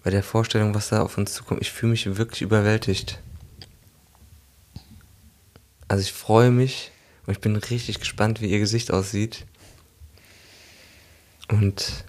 [0.02, 3.20] bei der Vorstellung, was da auf uns zukommt, ich fühle mich wirklich überwältigt.
[5.86, 6.90] Also ich freue mich
[7.26, 9.46] und ich bin richtig gespannt, wie ihr Gesicht aussieht.
[11.48, 12.04] Und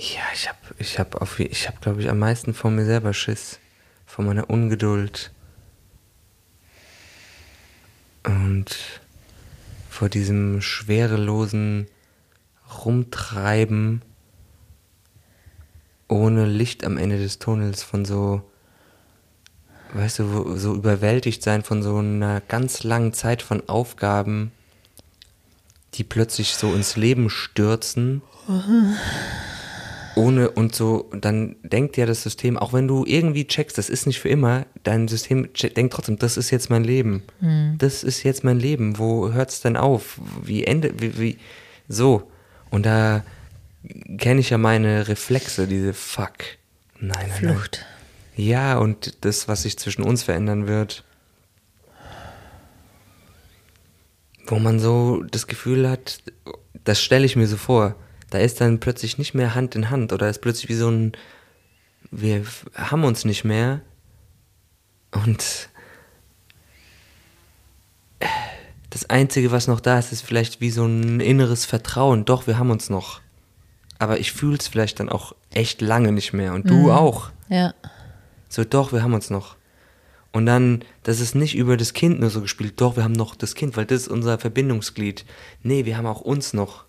[0.00, 3.12] ja, ich habe, ich habe auf, ich habe, glaube ich, am meisten vor mir selber
[3.12, 3.58] Schiss,
[4.06, 5.30] vor meiner Ungeduld
[8.24, 8.76] und
[9.90, 11.86] vor diesem schwerelosen
[12.84, 14.02] Rumtreiben
[16.08, 18.42] ohne Licht am Ende des Tunnels von so,
[19.92, 24.50] weißt du, so überwältigt sein von so einer ganz langen Zeit von Aufgaben,
[25.94, 28.22] die plötzlich so ins Leben stürzen.
[30.16, 34.06] Ohne und so, dann denkt ja das System, auch wenn du irgendwie checkst, das ist
[34.06, 37.22] nicht für immer, dein System che- denkt trotzdem, das ist jetzt mein Leben.
[37.78, 38.98] Das ist jetzt mein Leben.
[38.98, 40.18] Wo hört es denn auf?
[40.42, 41.38] Wie endet, wie, wie,
[41.88, 42.28] so.
[42.70, 43.24] Und da
[44.18, 46.32] kenne ich ja meine Reflexe, diese Fuck.
[46.98, 47.38] Nein, nein, nein.
[47.54, 47.86] Flucht.
[48.36, 51.04] Ja, und das, was sich zwischen uns verändern wird.
[54.46, 56.22] wo man so das Gefühl hat,
[56.82, 57.94] das stelle ich mir so vor,
[58.30, 61.12] da ist dann plötzlich nicht mehr Hand in Hand oder ist plötzlich wie so ein,
[62.10, 63.80] wir haben uns nicht mehr
[65.12, 65.68] und
[68.90, 72.24] das Einzige, was noch da ist, ist vielleicht wie so ein inneres Vertrauen.
[72.24, 73.20] Doch, wir haben uns noch.
[73.98, 76.54] Aber ich fühle es vielleicht dann auch echt lange nicht mehr.
[76.54, 77.30] Und du auch.
[77.48, 77.74] Ja.
[78.48, 79.56] So, doch, wir haben uns noch.
[80.32, 83.34] Und dann, das ist nicht über das Kind nur so gespielt, doch, wir haben noch
[83.34, 85.24] das Kind, weil das ist unser Verbindungsglied.
[85.62, 86.84] Nee, wir haben auch uns noch.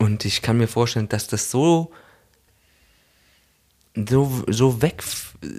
[0.00, 1.92] Und ich kann mir vorstellen, dass das so,
[3.94, 5.04] so, so weg,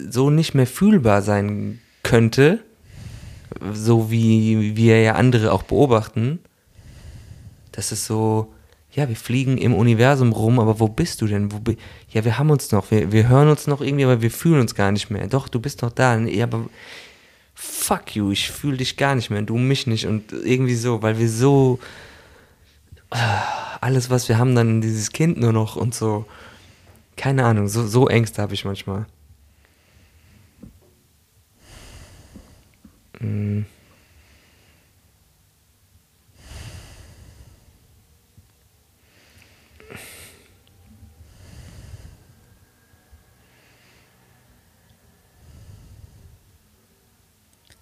[0.09, 2.59] so nicht mehr fühlbar sein könnte,
[3.71, 6.39] so wie wir ja andere auch beobachten,
[7.71, 8.51] dass es so,
[8.91, 11.51] ja, wir fliegen im Universum rum, aber wo bist du denn?
[11.51, 11.77] Wo bi
[12.09, 14.73] ja, wir haben uns noch, wir, wir hören uns noch irgendwie, aber wir fühlen uns
[14.73, 15.27] gar nicht mehr.
[15.27, 16.17] Doch, du bist noch da.
[16.17, 16.67] Ja, aber
[17.53, 21.19] fuck you, ich fühle dich gar nicht mehr, du mich nicht und irgendwie so, weil
[21.19, 21.77] wir so
[23.81, 26.25] alles, was wir haben, dann dieses Kind nur noch und so.
[27.17, 29.05] Keine Ahnung, so, so Ängste habe ich manchmal.
[33.19, 33.63] Mm.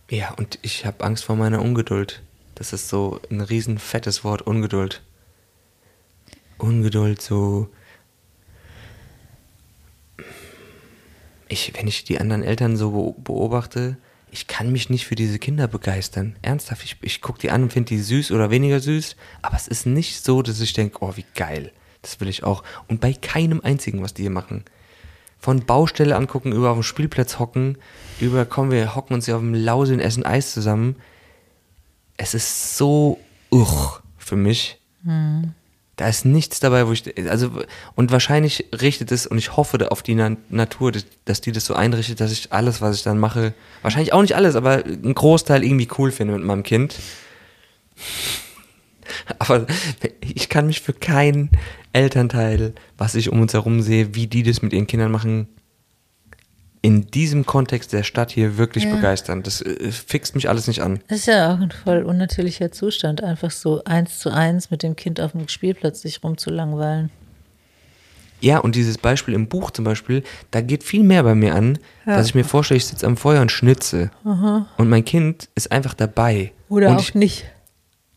[0.10, 2.24] Ja, und ich habe Angst vor meiner Ungeduld.
[2.56, 5.04] Das ist so ein riesen fettes Wort, Ungeduld.
[6.60, 7.70] Ungeduld, so.
[11.47, 13.97] Ich, wenn ich die anderen Eltern so beobachte,
[14.32, 16.36] ich kann mich nicht für diese Kinder begeistern.
[16.43, 19.68] Ernsthaft, ich, ich gucke die an und finde die süß oder weniger süß, aber es
[19.68, 21.72] ist nicht so, dass ich denke, oh, wie geil.
[22.01, 22.64] Das will ich auch.
[22.88, 24.64] Und bei keinem einzigen, was die hier machen.
[25.39, 27.78] Von Baustelle angucken, über auf dem Spielplatz hocken,
[28.20, 30.95] über, kommen wir hocken uns hier auf dem Lause und essen Eis zusammen.
[32.18, 34.80] Es ist so uch für mich.
[35.03, 35.55] Hm.
[36.00, 37.52] Da ist nichts dabei, wo ich, also,
[37.93, 40.93] und wahrscheinlich richtet es, und ich hoffe auf die Na Natur,
[41.26, 44.34] dass die das so einrichtet, dass ich alles, was ich dann mache, wahrscheinlich auch nicht
[44.34, 46.95] alles, aber einen Großteil irgendwie cool finde mit meinem Kind.
[49.39, 49.66] Aber
[50.22, 51.50] ich kann mich für keinen
[51.91, 55.50] Elternteil, was ich um uns herum sehe, wie die das mit ihren Kindern machen,
[56.82, 58.96] in diesem Kontext der Stadt hier wirklich ja.
[58.96, 59.44] begeistern.
[59.44, 61.00] Das äh, fixt mich alles nicht an.
[61.08, 64.96] Das ist ja auch ein voll unnatürlicher Zustand, einfach so eins zu eins mit dem
[64.96, 67.10] Kind auf dem Spielplatz sich rumzulangweilen.
[68.42, 71.78] Ja, und dieses Beispiel im Buch zum Beispiel, da geht viel mehr bei mir an,
[72.06, 72.16] ja.
[72.16, 74.12] dass ich mir vorstelle, ich sitze am Feuer und schnitze.
[74.24, 74.66] Aha.
[74.78, 76.54] Und mein Kind ist einfach dabei.
[76.70, 77.46] Oder und auch ich, nicht.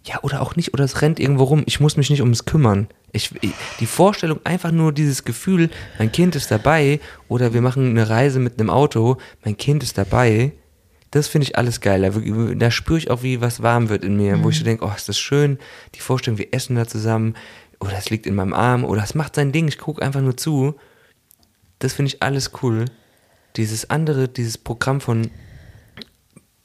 [0.04, 1.62] Ja, oder auch nicht, oder es rennt irgendwo rum.
[1.66, 2.88] Ich muss mich nicht ums kümmern.
[3.12, 3.30] Ich,
[3.78, 6.98] die Vorstellung, einfach nur dieses Gefühl, mein Kind ist dabei
[7.28, 10.52] oder wir machen eine Reise mit einem Auto, mein Kind ist dabei,
[11.12, 12.00] das finde ich alles geil.
[12.00, 14.44] Da, da spüre ich auch, wie was warm wird in mir, mhm.
[14.44, 15.58] wo ich so denke, oh, ist das schön,
[15.94, 17.34] die Vorstellung, wir essen da zusammen
[17.80, 20.36] oder es liegt in meinem Arm oder es macht sein Ding, ich gucke einfach nur
[20.36, 20.74] zu.
[21.78, 22.86] Das finde ich alles cool.
[23.56, 25.30] Dieses andere, dieses Programm von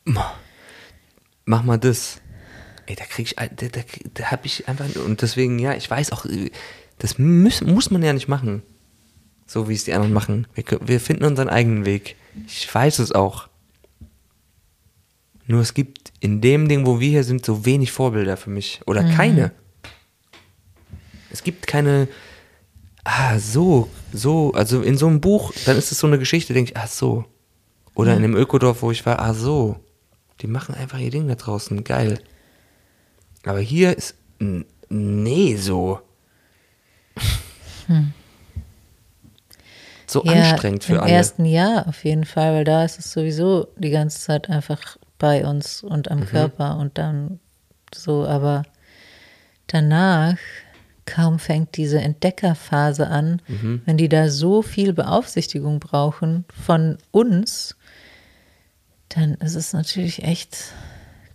[0.05, 2.21] mach mal das
[2.87, 3.81] ey, da krieg ich, da, da,
[4.13, 6.25] da hab ich einfach, und deswegen, ja, ich weiß auch,
[6.97, 8.63] das muss, muss man ja nicht machen.
[9.45, 10.47] So wie es die anderen machen.
[10.55, 12.15] Wir, wir finden unseren eigenen Weg.
[12.47, 13.47] Ich weiß es auch.
[15.45, 18.81] Nur es gibt in dem Ding, wo wir hier sind, so wenig Vorbilder für mich.
[18.85, 19.11] Oder mhm.
[19.11, 19.51] keine.
[21.31, 22.09] Es gibt keine,
[23.05, 26.71] ah, so, so, also in so einem Buch, dann ist es so eine Geschichte, denke
[26.71, 27.25] ich, ah, so.
[27.95, 28.17] Oder ja.
[28.17, 29.77] in dem Ökodorf, wo ich war, ah, so.
[30.41, 32.19] Die machen einfach ihr Ding da draußen, geil.
[33.47, 34.15] Aber hier ist
[34.89, 35.99] nee so.
[37.87, 38.13] Hm.
[40.05, 41.09] So ja, anstrengend für im alle.
[41.09, 44.97] Im ersten Jahr auf jeden Fall, weil da ist es sowieso die ganze Zeit einfach
[45.19, 46.25] bei uns und am mhm.
[46.25, 47.39] Körper und dann
[47.93, 48.63] so, aber
[49.67, 50.37] danach
[51.05, 53.81] kaum fängt diese Entdeckerphase an, mhm.
[53.85, 57.75] wenn die da so viel Beaufsichtigung brauchen von uns,
[59.09, 60.73] dann ist es natürlich echt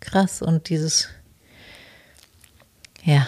[0.01, 1.09] krass und dieses
[3.03, 3.27] ja,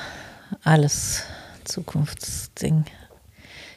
[0.62, 1.24] alles
[1.64, 2.84] Zukunftsding.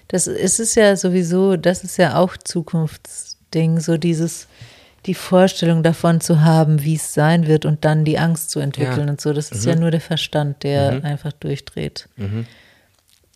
[0.07, 4.47] Das es ist ja sowieso, das ist ja auch Zukunftsding, so dieses
[5.05, 9.05] die Vorstellung davon zu haben, wie es sein wird und dann die Angst zu entwickeln
[9.05, 9.11] ja.
[9.11, 9.31] und so.
[9.31, 9.69] Das ist mhm.
[9.69, 11.05] ja nur der Verstand, der mhm.
[11.05, 12.45] einfach durchdreht mhm.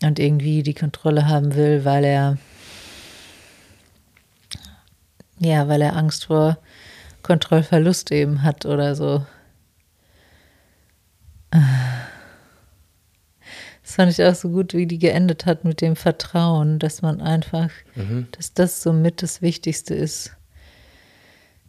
[0.04, 2.38] und irgendwie die Kontrolle haben will, weil er
[5.40, 6.60] ja, weil er Angst vor
[7.24, 9.26] Kontrollverlust eben hat oder so.
[13.92, 17.20] Das fand ich auch so gut, wie die geendet hat mit dem Vertrauen, dass man
[17.20, 18.26] einfach, mhm.
[18.32, 20.32] dass das somit das Wichtigste ist.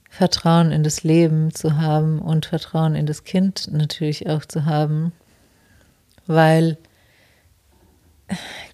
[0.09, 5.11] Vertrauen in das Leben zu haben und Vertrauen in das Kind natürlich auch zu haben,
[6.29, 6.79] weil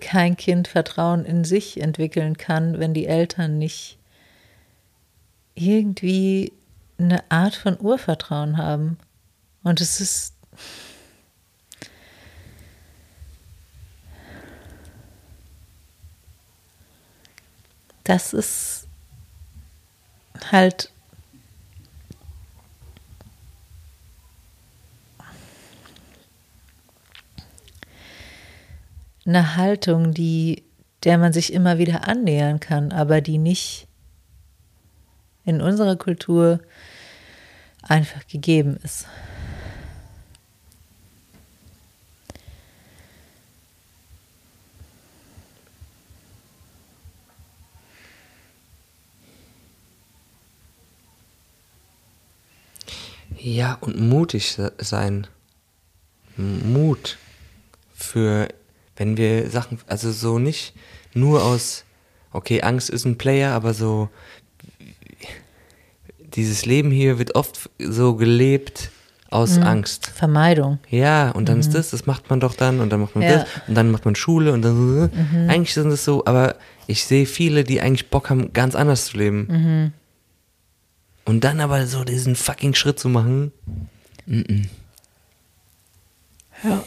[0.01, 3.97] kein Kind Vertrauen in sich entwickeln kann, wenn die Eltern nicht
[5.55, 6.53] irgendwie
[6.99, 8.99] eine Art von Urvertrauen haben.
[9.63, 10.35] Und es ist
[18.09, 18.89] das ist
[20.51, 20.91] halt
[29.27, 30.65] eine Haltung, die,
[31.05, 33.87] der man sich immer wieder annähern kann, aber die nicht
[35.45, 36.61] in unserer Kultur
[37.83, 39.07] einfach gegeben ist.
[53.39, 55.27] Ja, und mutig sein.
[56.37, 57.19] Mut
[57.95, 58.49] für
[58.99, 60.75] wenn wir Sachen, also so nicht
[61.15, 61.85] nur aus,
[62.33, 64.09] okay, Angst ist ein Player, aber so,
[66.19, 68.91] dieses Leben hier wird oft so gelebt
[69.31, 69.63] aus mhm.
[69.63, 70.07] Angst.
[70.07, 70.79] Vermeidung.
[70.91, 71.61] Ja, und dann mhm.
[71.61, 73.39] ist das, das macht man doch dann und dann macht man ja.
[73.39, 75.49] das und dann macht man Schule und dann, mhm.
[75.49, 79.19] eigentlich sind es so, aber ich sehe viele, die eigentlich Bock haben, ganz anders zu
[79.19, 79.93] leben.
[81.29, 83.53] Und dann aber so diesen fucking Schritt zu machen.
[86.65, 86.83] Ja.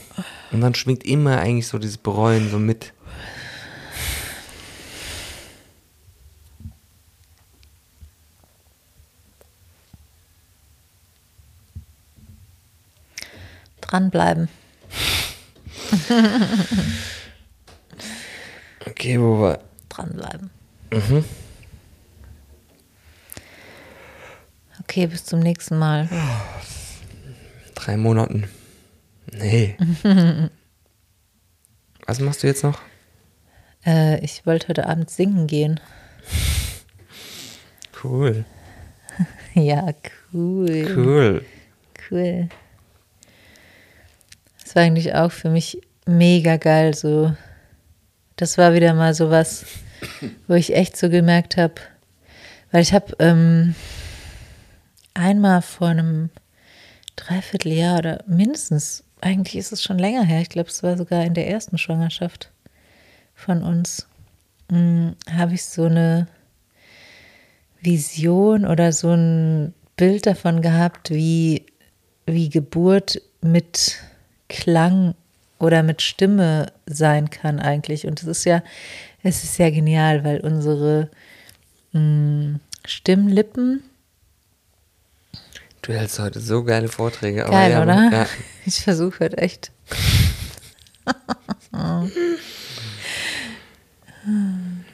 [0.51, 2.91] Und dann schwingt immer eigentlich so dieses Bereuen so mit.
[13.81, 14.49] Dranbleiben.
[18.87, 19.59] okay, wo war.
[19.89, 20.49] Dranbleiben.
[20.91, 21.25] Mhm.
[24.91, 26.09] Okay, bis zum nächsten Mal.
[27.75, 28.49] Drei Monaten.
[29.31, 29.77] Nee.
[32.05, 32.81] Was machst du jetzt noch?
[33.85, 35.79] Äh, ich wollte heute Abend singen gehen.
[38.03, 38.43] Cool.
[39.53, 39.93] ja,
[40.33, 40.93] cool.
[40.93, 41.45] Cool.
[42.09, 42.49] Cool.
[44.61, 46.93] Das war eigentlich auch für mich mega geil.
[46.95, 47.33] So,
[48.35, 49.65] das war wieder mal so was,
[50.49, 51.75] wo ich echt so gemerkt habe,
[52.73, 53.73] weil ich habe ähm,
[55.13, 56.29] einmal vor einem
[57.15, 61.33] Dreivierteljahr oder mindestens eigentlich ist es schon länger her, ich glaube, es war sogar in
[61.33, 62.51] der ersten Schwangerschaft
[63.35, 64.07] von uns,
[64.69, 66.27] hm, habe ich so eine
[67.81, 71.65] Vision oder so ein Bild davon gehabt, wie,
[72.25, 73.97] wie Geburt mit
[74.49, 75.15] Klang
[75.59, 78.07] oder mit Stimme sein kann eigentlich.
[78.07, 78.63] Und es ist ja,
[79.23, 81.09] es ist ja genial, weil unsere
[81.91, 83.83] mh, hm, Stimmlippen
[85.81, 87.43] Du hältst heute so geile Vorträge.
[87.45, 88.09] Geil, ja, oder?
[88.11, 88.27] Ja.
[88.65, 89.71] Ich versuche heute echt.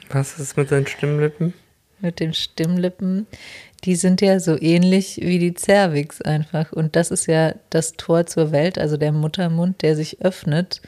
[0.08, 1.52] Was ist mit deinen Stimmlippen?
[2.00, 3.26] Mit den Stimmlippen,
[3.84, 6.72] die sind ja so ähnlich wie die Cervix einfach.
[6.72, 10.80] Und das ist ja das Tor zur Welt, also der Muttermund, der sich öffnet,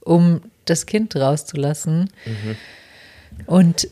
[0.00, 2.10] um das Kind rauszulassen.
[2.24, 2.56] Mhm.
[3.46, 3.88] Und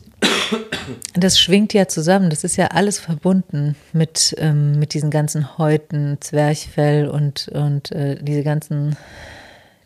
[1.13, 6.17] das schwingt ja zusammen, das ist ja alles verbunden mit, ähm, mit diesen ganzen Häuten,
[6.21, 8.95] Zwerchfell und, und äh, diese ganzen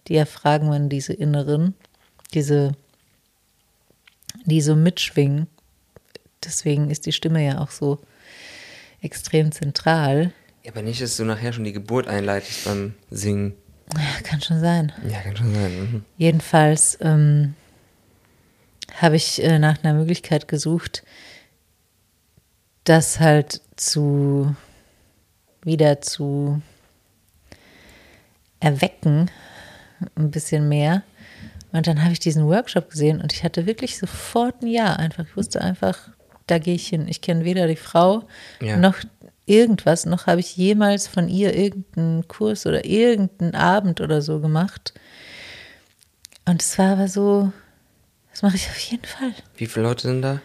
[0.10, 1.76] Diaphragmen, diese inneren,
[2.34, 2.74] diese,
[4.46, 5.48] die so mitschwingen.
[6.44, 8.00] Deswegen ist die Stimme ja auch so
[9.02, 10.32] extrem zentral.
[10.64, 13.54] Ja, aber nicht, dass du nachher schon die Geburt einleitest beim Singen.
[13.96, 14.92] Ja, kann schon sein.
[15.10, 15.80] Ja, kann schon sein.
[15.80, 16.06] Mhm.
[16.18, 17.56] Jedenfalls ähm,
[19.00, 21.04] habe ich äh, nach einer Möglichkeit gesucht,
[22.84, 24.56] das halt zu
[25.64, 26.62] wieder zu
[28.60, 29.30] erwecken,
[30.16, 31.04] ein bisschen mehr.
[31.72, 35.26] Und dann habe ich diesen Workshop gesehen und ich hatte wirklich sofort ein Ja einfach.
[35.26, 36.10] Ich wusste einfach,
[36.48, 37.08] da gehe ich hin.
[37.08, 38.24] Ich kenne weder die Frau
[38.60, 38.78] ja.
[38.78, 38.96] noch
[39.46, 44.94] irgendwas, noch habe ich jemals von ihr irgendeinen Kurs oder irgendeinen Abend oder so gemacht.
[46.46, 47.52] Und es war aber so,
[48.32, 49.34] das mache ich auf jeden Fall.
[49.56, 50.42] Wie viele Leute sind da?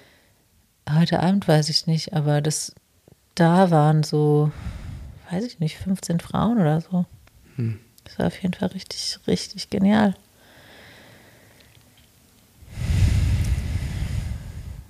[0.91, 2.75] Heute Abend weiß ich nicht, aber das
[3.35, 4.51] da waren so,
[5.31, 7.05] weiß ich nicht, 15 Frauen oder so.
[7.57, 7.79] Hm.
[8.05, 10.15] Das war auf jeden Fall richtig, richtig genial.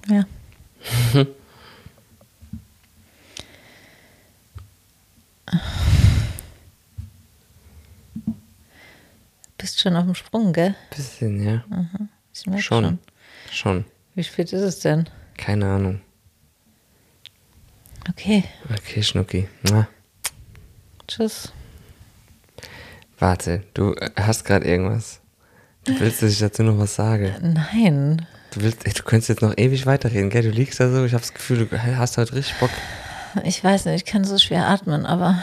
[0.08, 0.24] Ja.
[9.58, 10.76] Bist schon auf dem Sprung, gell?
[10.94, 11.64] Bisschen, ja.
[11.68, 12.08] Mhm.
[12.44, 12.60] Schon.
[12.60, 12.98] schon.
[13.50, 13.84] Schon.
[14.14, 15.08] Wie spät ist es denn?
[15.36, 16.00] Keine Ahnung.
[18.08, 19.48] Okay, Okay, Schnucki.
[19.68, 19.88] Mua.
[21.08, 21.52] tschüss.
[23.18, 25.20] Warte, du äh, hast gerade irgendwas.
[25.84, 27.34] Du willst, dass ich dazu noch was sage.
[27.40, 28.26] Nein.
[28.52, 30.42] Du willst, ey, du könntest jetzt noch ewig weiterreden, gell?
[30.42, 32.70] Du liegst da so, ich habe das Gefühl, du hast heute richtig Bock.
[33.44, 35.42] Ich weiß nicht, ich kann so schwer atmen, aber.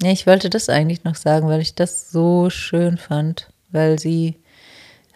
[0.00, 4.36] Nee, ich wollte das eigentlich noch sagen, weil ich das so schön fand, weil sie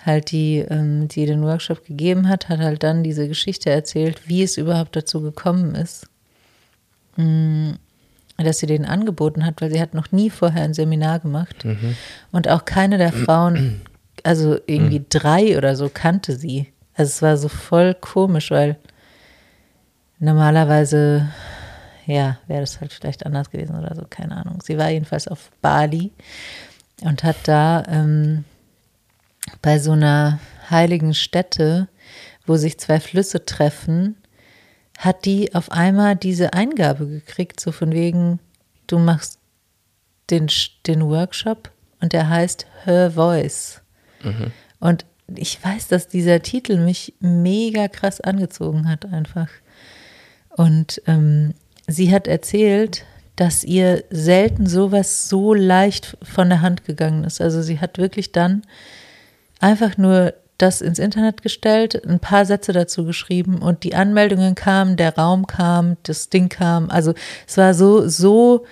[0.04, 4.42] halt die, ähm, die den Workshop gegeben hat, hat halt dann diese Geschichte erzählt, wie
[4.42, 6.06] es überhaupt dazu gekommen ist,
[7.16, 7.72] mm,
[8.38, 11.64] dass sie den angeboten hat, weil sie hat noch nie vorher ein Seminar gemacht
[12.32, 13.82] und auch keine der Frauen,
[14.24, 16.72] also irgendwie drei oder so kannte sie.
[16.94, 18.76] Also es war so voll komisch, weil
[20.18, 21.28] normalerweise,
[22.06, 24.60] ja, wäre das halt vielleicht anders gewesen oder so, keine Ahnung.
[24.62, 26.10] Sie war jedenfalls auf Bali
[27.02, 28.44] und hat da ähm,
[29.60, 30.38] bei so einer
[30.70, 31.88] heiligen Stätte,
[32.46, 34.16] wo sich zwei Flüsse treffen,
[34.98, 38.38] hat die auf einmal diese Eingabe gekriegt, so von wegen,
[38.86, 39.38] du machst
[40.30, 40.48] den,
[40.86, 41.70] den Workshop
[42.00, 43.80] und der heißt Her Voice.
[44.80, 49.48] Und ich weiß, dass dieser Titel mich mega krass angezogen hat einfach.
[50.50, 51.54] Und ähm,
[51.86, 53.04] sie hat erzählt,
[53.36, 57.40] dass ihr selten sowas so leicht von der Hand gegangen ist.
[57.40, 58.62] Also sie hat wirklich dann
[59.62, 64.96] einfach nur das ins Internet gestellt, ein paar Sätze dazu geschrieben und die Anmeldungen kamen,
[64.96, 66.88] der Raum kam, das Ding kam.
[66.90, 67.14] Also
[67.48, 68.64] es war so, so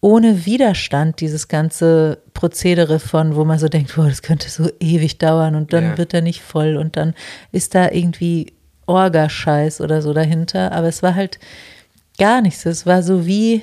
[0.00, 5.18] ohne Widerstand, dieses ganze Prozedere von, wo man so denkt, boah, das könnte so ewig
[5.18, 5.98] dauern und dann Ja.
[5.98, 7.14] wird er nicht voll und dann
[7.52, 8.54] ist da irgendwie
[8.86, 10.72] Orgascheiß oder so dahinter.
[10.72, 11.38] Aber es war halt
[12.18, 12.64] gar nichts.
[12.64, 13.60] Es war so wie,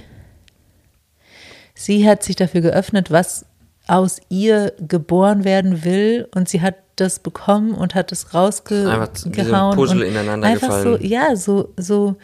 [1.74, 3.47] sie hat sich dafür geöffnet, was
[3.88, 9.76] aus ihr geboren werden will und sie hat das bekommen und hat es Einfach rausgehauen.
[9.76, 10.98] Puzzle und ineinander einfach gefallen.
[11.00, 12.16] so, ja, so, so,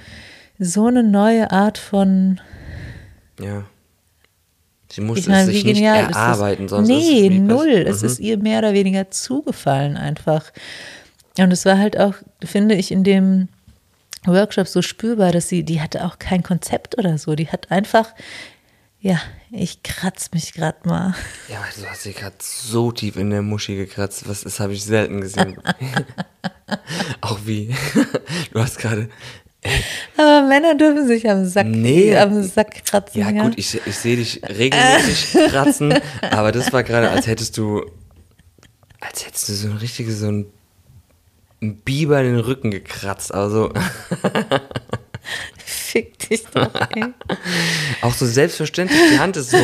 [0.59, 2.39] so eine neue Art von,
[3.39, 3.63] Ja.
[4.91, 7.47] Sie musste meine, es sich nicht genial ist erarbeiten, sonst ist es Nee, wie pass-
[7.47, 7.69] null.
[7.87, 8.07] Es Mhm.
[8.07, 10.51] ist ihr mehr oder weniger zugefallen einfach.
[11.39, 13.47] Und es war halt auch, finde ich, in dem
[14.27, 17.33] Workshop so spürbar, dass sie, die hatte auch kein Konzept oder so.
[17.35, 18.13] Die hat einfach,
[18.99, 19.19] ja,
[19.53, 21.15] ich kratz mich gerade mal.
[21.47, 24.27] Ja, du hast sie gerade so tief in der Muschi gekratzt.
[24.27, 25.57] Was, das habe ich selten gesehen.
[27.21, 27.75] Auch wie.
[28.53, 29.09] Du hast gerade.
[30.17, 32.15] Aber Männer dürfen sich am Sack, Nee.
[32.17, 33.21] am Sack kratzen.
[33.21, 37.83] Ja, gut, ich, ich sehe dich regelmäßig kratzen, aber das war gerade, als hättest du.
[38.99, 40.45] Als hättest du so ein richtiges, so ein.
[41.61, 43.33] ein Biber in den Rücken gekratzt.
[43.33, 43.71] Also
[45.93, 47.05] Fick dich doch, ey.
[48.01, 49.57] auch so selbstverständlich, die Hand ist so.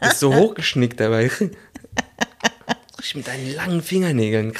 [0.00, 1.24] ist so hochgeschnickt dabei.
[1.24, 4.54] Richtig mit deinen langen Fingernägeln.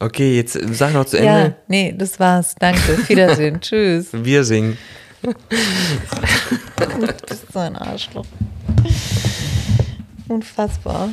[0.00, 1.30] Okay, jetzt sag noch zu Ende.
[1.30, 2.56] Ja, nee, das war's.
[2.58, 3.08] Danke.
[3.08, 3.60] Wiedersehen.
[3.60, 4.08] Tschüss.
[4.12, 4.76] Wir singen.
[5.22, 8.26] Du bist so ein Arschloch.
[10.26, 11.10] Unfassbar.